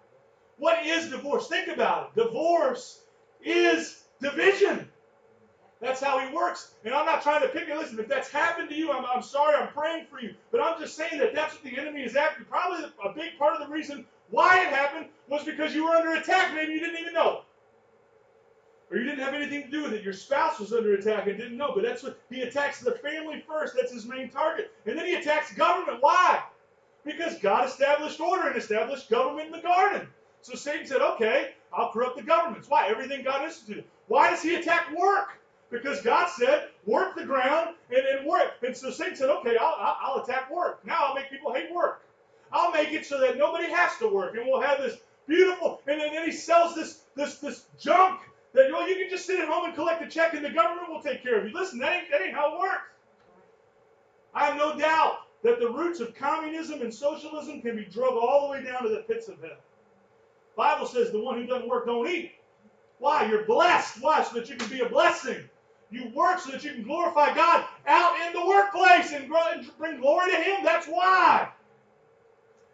[0.57, 1.47] What is divorce?
[1.47, 2.23] Think about it.
[2.23, 3.01] Divorce
[3.43, 4.87] is division.
[5.79, 6.73] That's how he works.
[6.85, 7.75] And I'm not trying to pick it.
[7.75, 9.55] Listen, if that's happened to you, I'm, I'm sorry.
[9.55, 10.35] I'm praying for you.
[10.51, 12.43] But I'm just saying that that's what the enemy is after.
[12.43, 16.13] Probably a big part of the reason why it happened was because you were under
[16.13, 16.53] attack.
[16.53, 17.41] Maybe you didn't even know
[18.91, 20.03] or you didn't have anything to do with it.
[20.03, 21.71] Your spouse was under attack and didn't know.
[21.73, 23.73] But that's what he attacks the family first.
[23.75, 24.71] That's his main target.
[24.85, 25.99] And then he attacks government.
[26.01, 26.43] Why?
[27.05, 30.07] Because God established order and established government in the garden.
[30.41, 32.69] So Satan said, okay, I'll corrupt the governments.
[32.69, 32.89] Why?
[32.89, 33.85] Everything God instituted.
[34.07, 35.37] Why does he attack work?
[35.69, 38.55] Because God said, work the ground and, and work.
[38.61, 40.85] And so Satan said, okay, I'll, I'll attack work.
[40.85, 42.03] Now I'll make people hate work.
[42.51, 44.35] I'll make it so that nobody has to work.
[44.35, 48.19] And we'll have this beautiful, and then, and then he sells this, this, this junk
[48.53, 50.89] that well, you can just sit at home and collect a check and the government
[50.89, 51.53] will take care of you.
[51.53, 52.91] Listen, that ain't, that ain't how it works.
[54.33, 58.47] I have no doubt that the roots of communism and socialism can be drug all
[58.47, 59.57] the way down to the pits of hell.
[60.55, 62.33] Bible says the one who doesn't work don't eat.
[62.99, 63.25] Why?
[63.25, 64.01] You're blessed.
[64.01, 64.23] Why?
[64.23, 65.49] So that you can be a blessing.
[65.89, 69.29] You work so that you can glorify God out in the workplace and
[69.77, 70.63] bring glory to Him.
[70.63, 71.49] That's why.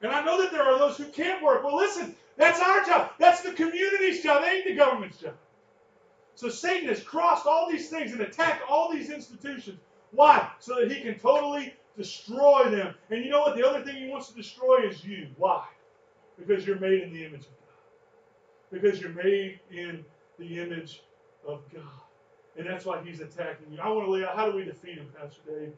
[0.02, 1.64] And I know that there are those who can't work.
[1.64, 3.12] Well, listen, that's our job.
[3.20, 4.44] That's the community's job.
[4.44, 5.34] It ain't the government's job.
[6.38, 9.80] So Satan has crossed all these things and attacked all these institutions.
[10.12, 10.48] Why?
[10.60, 12.94] So that he can totally destroy them.
[13.10, 13.56] And you know what?
[13.56, 15.30] The other thing he wants to destroy is you.
[15.38, 15.66] Why?
[16.38, 18.70] Because you're made in the image of God.
[18.72, 20.06] Because you're made in
[20.38, 21.02] the image
[21.48, 21.82] of God.
[22.56, 23.80] And that's why he's attacking you.
[23.82, 25.74] I want to lay out how do we defeat him, Pastor Dave?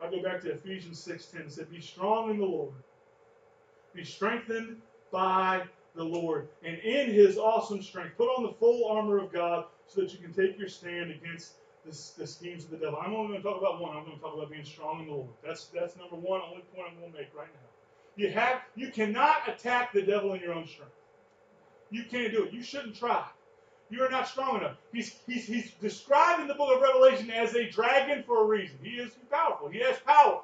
[0.00, 1.40] I go back to Ephesians 6:10.
[1.40, 2.74] It said, Be strong in the Lord.
[3.94, 6.48] Be strengthened by the Lord.
[6.64, 10.18] And in his awesome strength, put on the full armor of God so that you
[10.18, 12.98] can take your stand against the, the schemes of the devil.
[13.00, 13.96] I'm only going to talk about one.
[13.96, 15.28] I'm going to talk about being strong in the Lord.
[15.44, 17.68] That's that's number one, only point I'm going to make right now.
[18.16, 20.92] You have you cannot attack the devil in your own strength.
[21.90, 22.52] You can't do it.
[22.52, 23.24] You shouldn't try.
[23.90, 24.76] You are not strong enough.
[24.94, 28.78] He's, he's, he's described in the book of Revelation as a dragon for a reason.
[28.82, 29.68] He is powerful.
[29.68, 30.40] He has power.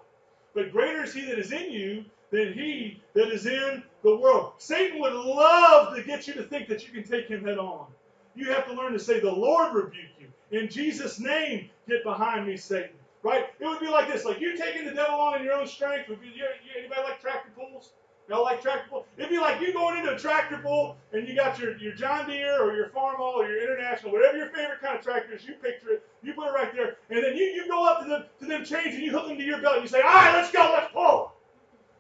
[0.54, 4.53] But greater is he that is in you than he that is in the world.
[4.59, 7.87] Satan would love to get you to think that you can take him head on.
[8.35, 10.29] You have to learn to say, The Lord rebuke you.
[10.51, 12.91] In Jesus' name, get behind me, Satan.
[13.23, 13.47] Right?
[13.59, 16.09] It would be like this: like you taking the devil on in your own strength.
[16.09, 16.45] Would be, you,
[16.79, 17.91] anybody like tractor pulls?
[18.29, 19.07] Y'all like tractor pull?
[19.17, 22.29] It'd be like you going into a tractor pull and you got your, your John
[22.29, 25.55] Deere or your Farmall or your International, whatever your favorite kind of tractor is, you
[25.55, 28.25] picture it, you put it right there, and then you, you go up to them
[28.41, 30.35] to them chains and you hook them to your belt and you say, all right,
[30.35, 30.93] let's go, let's.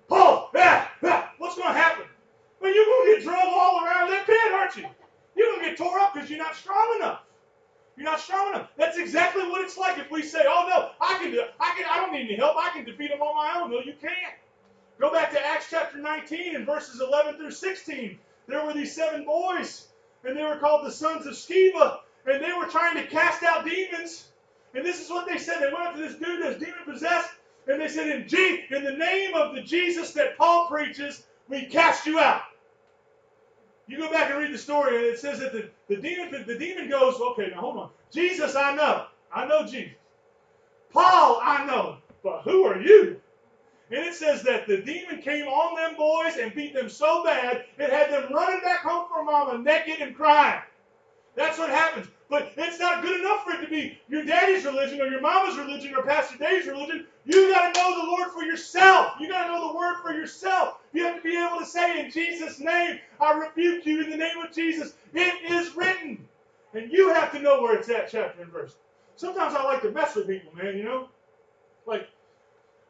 [0.08, 0.48] Pull!
[0.54, 1.28] Yeah, yeah.
[1.38, 2.06] What's going to happen?
[2.68, 4.84] Well, you're going to get drug all around that pit, aren't you?
[5.34, 7.22] You're going to get tore up because you're not strong enough.
[7.96, 8.68] You're not strong enough.
[8.76, 11.40] That's exactly what it's like if we say, "Oh no, I can do.
[11.58, 11.86] I can.
[11.90, 12.56] I don't need any help.
[12.58, 14.34] I can defeat them on my own." No, you can't.
[15.00, 18.18] Go back to Acts chapter 19 and verses 11 through 16.
[18.48, 19.88] There were these seven boys,
[20.22, 23.64] and they were called the sons of Sceva, and they were trying to cast out
[23.64, 24.28] demons.
[24.74, 25.60] And this is what they said.
[25.60, 27.30] They went up to this dude that's demon possessed,
[27.66, 31.66] and they said, in, G- in the name of the Jesus that Paul preaches, we
[31.66, 32.42] cast you out.
[33.88, 36.58] You go back and read the story, and it says that the, the demon the
[36.58, 37.90] demon goes, okay, now hold on.
[38.12, 39.06] Jesus, I know.
[39.32, 39.94] I know Jesus.
[40.92, 41.96] Paul, I know.
[42.22, 43.20] But who are you?
[43.90, 47.64] And it says that the demon came on them boys and beat them so bad,
[47.78, 50.60] it had them running back home for mama naked and crying.
[51.34, 52.06] That's what happens.
[52.30, 55.56] But it's not good enough for it to be your daddy's religion or your mama's
[55.56, 57.06] religion or Pastor Dave's religion.
[57.24, 59.14] You got to know the Lord for yourself.
[59.18, 60.78] You got to know the word for yourself.
[60.92, 64.16] You have to be able to say, in Jesus' name, I rebuke you in the
[64.16, 64.92] name of Jesus.
[65.14, 66.28] It is written.
[66.74, 68.76] And you have to know where it's at, chapter and verse.
[69.16, 71.08] Sometimes I like to mess with people, man, you know?
[71.86, 72.08] Like,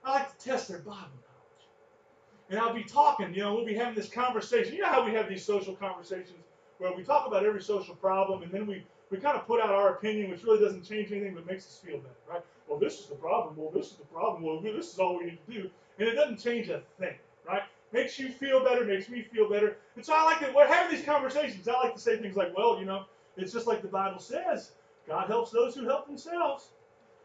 [0.05, 2.51] I like to test their Bible knowledge.
[2.51, 4.74] And I'll be talking, you know, we'll be having this conversation.
[4.74, 6.38] You know how we have these social conversations
[6.79, 9.70] where we talk about every social problem and then we, we kind of put out
[9.70, 12.42] our opinion, which really doesn't change anything but makes us feel better, right?
[12.68, 13.56] Well, this is the problem.
[13.56, 14.42] Well, this is the problem.
[14.42, 15.70] Well, this is all we need to do.
[15.98, 17.14] And it doesn't change a thing,
[17.46, 17.62] right?
[17.92, 19.78] Makes you feel better, makes me feel better.
[19.96, 21.66] And so I like to, we're having these conversations.
[21.66, 23.04] I like to say things like, well, you know,
[23.36, 24.72] it's just like the Bible says
[25.06, 26.68] God helps those who help themselves.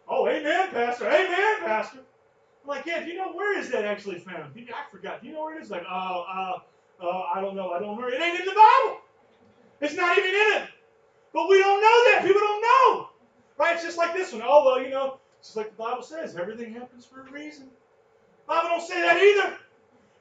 [0.08, 1.08] Oh, amen, Pastor.
[1.08, 2.00] Amen, Pastor.
[2.64, 4.54] I'm like, yeah, do you know where is that actually found?
[4.58, 5.22] I forgot.
[5.22, 5.70] Do you know where it is?
[5.70, 6.26] Like, oh,
[7.02, 7.72] uh, uh, I don't know.
[7.72, 8.08] I don't know.
[8.08, 9.02] It ain't in the Bible.
[9.82, 10.70] It's not even in it.
[11.34, 12.22] But we don't know that.
[12.24, 13.10] People don't know.
[13.58, 13.76] Right?
[13.76, 14.44] It's just like this one.
[14.46, 16.36] Oh, well, you know, it's just like the Bible says.
[16.36, 17.68] Everything happens for a reason.
[18.48, 19.58] Bible don't say that either.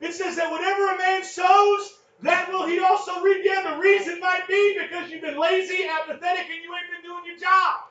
[0.01, 3.45] It says that whatever a man sows, that will he also reap.
[3.45, 7.25] Yeah, the reason might be because you've been lazy, apathetic, and you ain't been doing
[7.27, 7.89] your job.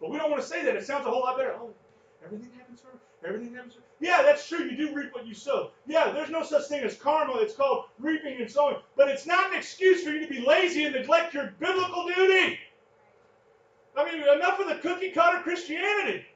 [0.00, 0.76] But we don't want to say that.
[0.76, 1.54] It sounds a whole lot better.
[1.54, 1.70] Oh,
[2.24, 3.74] everything happens for Everything happens.
[4.02, 4.64] Yeah, that's true.
[4.64, 5.70] You do reap what you sow.
[5.86, 7.36] Yeah, there's no such thing as karma.
[7.36, 8.78] It's called reaping and sowing.
[8.96, 12.58] But it's not an excuse for you to be lazy and neglect your biblical duty.
[13.96, 16.26] I mean, enough of the cookie cutter Christianity.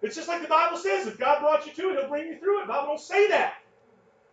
[0.00, 1.06] It's just like the Bible says.
[1.06, 2.62] If God brought you to it, He'll bring you through it.
[2.62, 3.56] The Bible don't say that.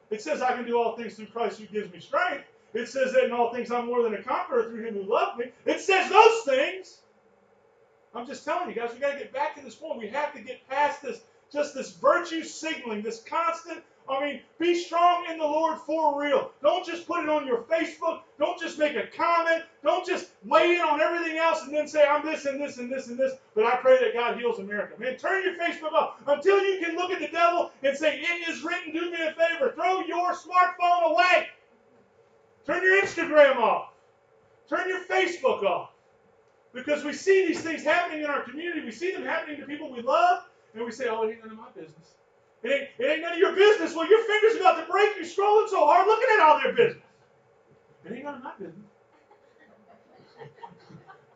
[0.10, 2.46] It says, I can do all things through Christ who gives me strength.
[2.74, 5.38] It says that in all things I'm more than a conqueror through Him who loved
[5.38, 5.52] me.
[5.66, 7.00] It says those things.
[8.16, 10.00] I'm just telling you guys, we got to get back to this point.
[10.00, 11.20] We have to get past this
[11.52, 13.84] just this virtue signaling, this constant.
[14.10, 16.52] I mean, be strong in the Lord for real.
[16.62, 18.22] Don't just put it on your Facebook.
[18.40, 19.64] Don't just make a comment.
[19.84, 22.90] Don't just weigh in on everything else and then say, I'm this and this and
[22.90, 24.94] this and this, but I pray that God heals America.
[24.98, 28.50] Man, turn your Facebook off until you can look at the devil and say, It
[28.50, 29.74] is written, do me a favor.
[29.74, 31.48] Throw your smartphone away.
[32.66, 33.94] Turn your Instagram off.
[34.70, 35.92] Turn your Facebook off.
[36.74, 38.82] Because we see these things happening in our community.
[38.82, 40.44] We see them happening to people we love.
[40.74, 42.16] And we say, oh, it ain't none of my business.
[42.64, 43.96] It ain't, it ain't none of your business.
[43.96, 45.16] Well, your finger's about to break.
[45.16, 47.04] You're scrolling so hard looking at all their business.
[48.06, 48.86] It ain't none of my business.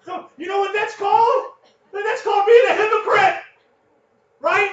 [0.05, 1.45] So, you know what that's called?
[1.93, 3.41] That's called being a hypocrite.
[4.39, 4.71] Right?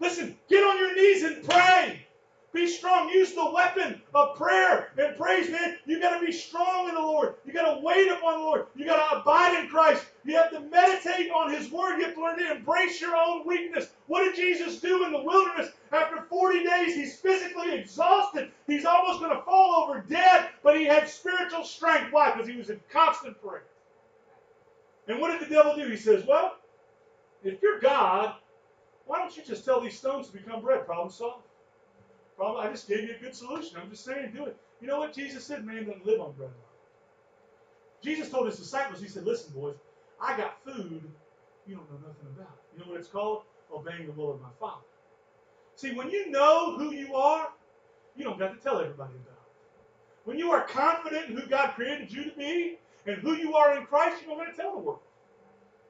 [0.00, 2.06] Listen, get on your knees and pray.
[2.52, 3.08] Be strong.
[3.08, 5.78] Use the weapon of prayer and praise, man.
[5.86, 7.34] You got to be strong in the Lord.
[7.46, 8.66] You got to wait upon the Lord.
[8.76, 10.04] You got to abide in Christ.
[10.24, 11.98] You have to meditate on His Word.
[11.98, 13.88] You have to learn to embrace your own weakness.
[14.06, 15.70] What did Jesus do in the wilderness?
[15.92, 18.50] After 40 days, he's physically exhausted.
[18.66, 22.12] He's almost going to fall over dead, but he had spiritual strength.
[22.12, 22.32] Why?
[22.32, 23.64] Because he was in constant prayer.
[25.08, 25.88] And what did the devil do?
[25.88, 26.56] He says, Well,
[27.42, 28.34] if you're God,
[29.06, 30.86] why don't you just tell these stones to become bread?
[30.86, 31.44] Problem solved.
[32.36, 33.76] Problem, I just gave you a good solution.
[33.80, 34.56] I'm just saying, do it.
[34.80, 35.64] You know what Jesus said?
[35.64, 36.72] Man doesn't live on bread alone.
[38.02, 39.76] Jesus told his disciples, he said, Listen, boys,
[40.20, 41.02] I got food
[41.66, 42.56] you don't know nothing about.
[42.72, 43.42] You know what it's called?
[43.72, 44.82] Obeying the will of my Father.
[45.76, 47.48] See, when you know who you are,
[48.16, 49.52] you don't got to tell everybody about it.
[50.24, 53.76] When you are confident in who God created you to be and who you are
[53.76, 55.00] in Christ, you don't got to tell the world.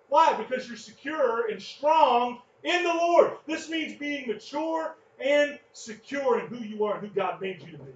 [0.08, 0.34] Why?
[0.34, 3.32] Because you're secure and strong in the Lord.
[3.46, 7.72] This means being mature and secure in who you are and who God made you
[7.72, 7.92] to be.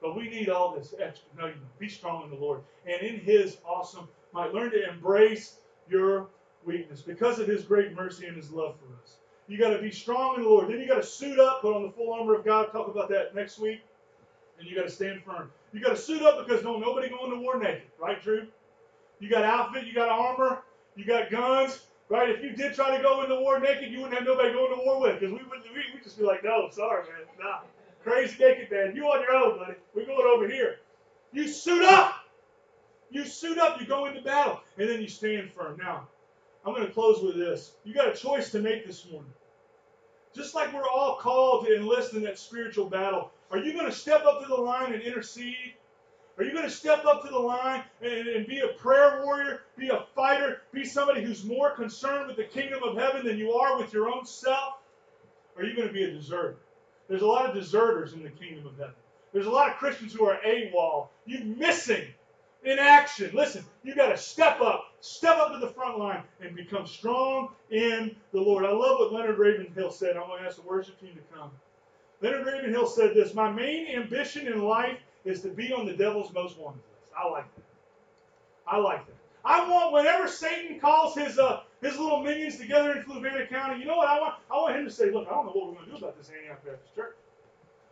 [0.00, 1.28] But we need all this extra.
[1.38, 2.62] No, you be strong in the Lord.
[2.86, 5.56] And in His awesome might, learn to embrace
[5.88, 6.28] your
[6.64, 9.16] weakness because of His great mercy and His love for us.
[9.48, 10.68] You got to be strong in the Lord.
[10.68, 12.70] Then you got to suit up, put on the full armor of God.
[12.72, 13.80] Talk about that next week.
[14.58, 15.50] And you got to stand firm.
[15.72, 18.46] You got to suit up because no nobody going to war naked, right, Drew?
[19.18, 20.62] You got outfit, you got armor,
[20.96, 21.80] you got guns,
[22.10, 22.28] right?
[22.28, 24.84] If you did try to go into war naked, you wouldn't have nobody going to
[24.84, 27.60] war with because we would we, we just be like, no, sorry, man, nah,
[28.02, 29.74] crazy naked man, you on your own, buddy.
[29.94, 30.76] We're going over here.
[31.32, 32.16] You suit up.
[33.10, 33.80] You suit up.
[33.80, 35.78] You go into battle, and then you stand firm.
[35.78, 36.08] Now,
[36.66, 37.72] I'm going to close with this.
[37.84, 39.32] You got a choice to make this morning.
[40.34, 43.92] Just like we're all called to enlist in that spiritual battle, are you going to
[43.92, 45.74] step up to the line and intercede?
[46.40, 49.60] Are you going to step up to the line and, and, be a prayer warrior,
[49.76, 53.52] be a fighter, be somebody who's more concerned with the kingdom of heaven than you
[53.52, 54.76] are with your own self?
[55.54, 56.56] Or are you going to be a deserter?
[57.10, 58.94] There's a lot of deserters in the kingdom of heaven.
[59.34, 61.08] There's a lot of Christians who are AWOL.
[61.26, 62.06] You're missing
[62.64, 63.32] in action.
[63.34, 67.50] Listen, you got to step up, step up to the front line, and become strong
[67.70, 68.64] in the Lord.
[68.64, 70.16] I love what Leonard Ravenhill said.
[70.16, 71.50] I'm going to ask the worship team to come.
[72.22, 76.32] Leonard Ravenhill said this My main ambition in life is to be on the devil's
[76.32, 77.12] most wanted list.
[77.16, 77.64] I like that.
[78.66, 79.14] I like that.
[79.44, 83.86] I want whenever Satan calls his uh, his little minions together in Fluvanna County, you
[83.86, 84.34] know what I want?
[84.50, 86.18] I want him to say, look, I don't know what we're going to do about
[86.18, 87.16] this Antioch Baptist Church.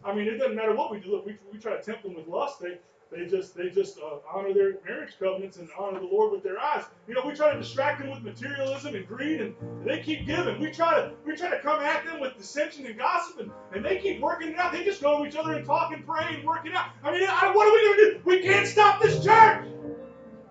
[0.05, 1.11] I mean, it doesn't matter what we do.
[1.13, 2.61] Look, we, we try to tempt them with lust.
[2.61, 2.79] They
[3.11, 6.59] they just they just uh, honor their marriage covenants and honor the Lord with their
[6.59, 6.85] eyes.
[7.07, 9.55] You know, we try to distract them with materialism and greed, and
[9.85, 10.61] they keep giving.
[10.61, 13.85] We try to we try to come at them with dissension and gossip, and, and
[13.85, 14.73] they keep working it out.
[14.73, 16.91] They just go to each other and talk and pray and work it out.
[17.03, 18.21] I mean, I, what are we going to do?
[18.25, 19.67] We can't stop this church.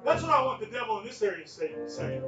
[0.03, 2.21] That's what I want the devil in this area to say.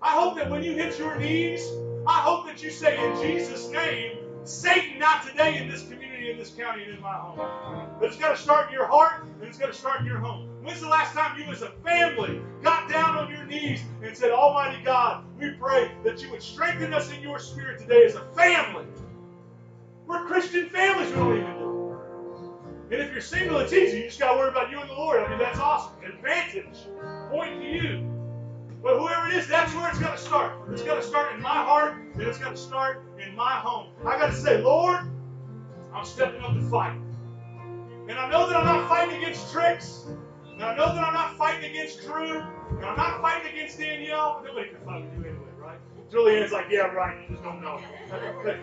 [0.00, 1.66] I hope that when you hit your knees,
[2.06, 4.17] I hope that you say in Jesus' name,
[4.48, 7.88] Satan, not today in this community, in this county, and in my home.
[8.00, 10.18] But it's got to start in your heart, and it's got to start in your
[10.18, 10.48] home.
[10.62, 14.30] When's the last time you as a family got down on your knees and said,
[14.30, 18.22] Almighty God, we pray that you would strengthen us in your spirit today as a
[18.34, 18.86] family?
[20.06, 21.68] We're Christian families, we don't even do.
[22.90, 23.98] And if you're single, it's easy.
[23.98, 25.20] You just got to worry about you and the Lord.
[25.20, 25.92] I mean, that's awesome.
[26.02, 26.86] Advantage.
[27.30, 28.17] Point to you.
[28.82, 30.52] But whoever it is, that's where it's got to start.
[30.70, 33.88] It's got to start in my heart, and it's got to start in my home.
[34.06, 35.00] I got to say, Lord,
[35.92, 36.96] I'm stepping up to fight.
[38.08, 40.06] And I know that I'm not fighting against tricks.
[40.52, 42.40] And I know that I'm not fighting against Drew.
[42.40, 44.42] And I'm not fighting against Danielle.
[44.44, 45.27] Nobody can fight with you?
[46.10, 47.18] Julianne's like, yeah, right.
[47.20, 47.80] You just don't know.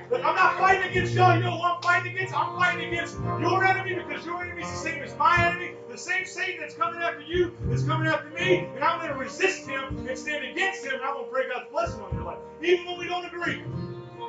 [0.10, 1.36] But I'm not fighting against y'all.
[1.36, 2.34] You know who I'm fighting against?
[2.36, 5.74] I'm fighting against your enemy because your enemy is the same as my enemy.
[5.90, 8.68] The same Satan that's coming after you is coming after me.
[8.76, 10.96] And I'm going to resist him and stand against him.
[10.96, 12.40] And I'm going to pray God's blessing on your life.
[12.62, 13.62] Even when we don't agree.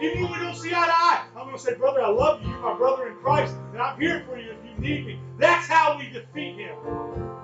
[0.02, 2.42] Even when we don't see eye to eye, I'm going to say, brother, I love
[2.42, 2.50] you.
[2.50, 5.18] You're my brother in Christ, and I'm here for you if you need me.
[5.38, 6.76] That's how we defeat him,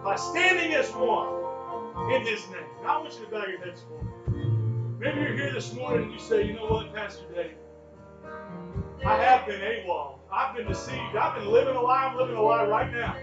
[0.05, 2.61] by standing as one in his name.
[2.83, 4.12] Now, I want you to bow your heads for me.
[5.03, 7.57] Maybe you're here this morning and you say, you know what, Pastor Dave,
[9.05, 10.19] I have been AWOL.
[10.33, 11.17] I've been deceived.
[11.17, 12.05] I've been living a lie.
[12.05, 13.17] I'm living a lie right now.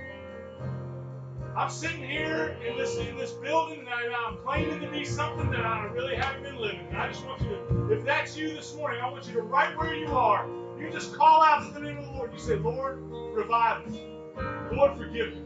[1.56, 5.50] I'm sitting here in this in this building and I, am claiming to be something
[5.52, 6.86] that I really haven't been living.
[6.90, 9.42] And I just want you to, if that's you this morning, I want you to
[9.42, 12.34] right where you are, you just call out to the name of the Lord.
[12.34, 13.00] You say, Lord,
[13.34, 14.04] revive me.
[14.74, 15.44] Lord, forgive me.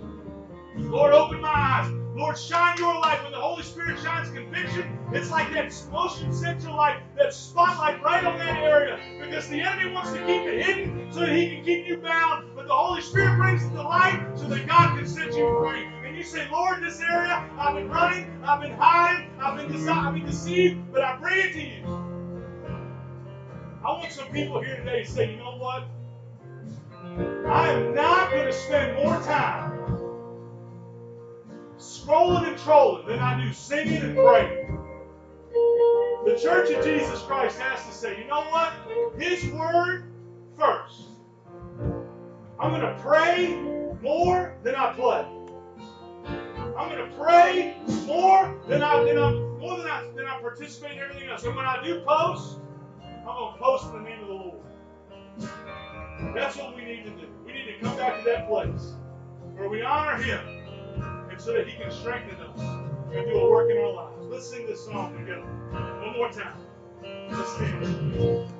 [0.77, 2.02] Lord, open my eyes.
[2.15, 3.23] Lord, shine your light.
[3.23, 8.23] When the Holy Spirit shines conviction, it's like that motion sensor light, that spotlight right
[8.25, 8.99] on that area.
[9.21, 12.55] Because the enemy wants to keep it hidden so that he can keep you bound.
[12.55, 15.85] But the Holy Spirit brings the light so that God can set you free.
[16.07, 19.89] And you say, Lord, this area, I've been running, I've been hiding, I've been, dece-
[19.89, 21.99] I've been deceived, but I bring it to you.
[23.85, 25.85] I want some people here today to say, you know what?
[27.47, 29.72] I am not going to spend more time
[32.03, 34.79] scrolling and trolling than I do singing and praying.
[36.25, 38.73] The Church of Jesus Christ has to say, you know what?
[39.17, 40.11] His word
[40.57, 41.03] first.
[42.59, 43.55] I'm going to pray
[44.01, 45.25] more than I play.
[46.77, 50.93] I'm going to pray more than I than I more than I than I participate
[50.93, 51.43] in everything else.
[51.43, 52.57] And when I do post,
[53.01, 54.59] I'm going to post in the name of the Lord.
[56.35, 57.27] That's what we need to do.
[57.45, 58.93] We need to come back to that place
[59.55, 60.39] where we honor Him,
[61.33, 62.59] and so that He can strengthen us
[63.11, 64.23] and do a work in our lives.
[64.29, 66.59] Let's sing this song together one more time.
[67.31, 68.49] Let's stand.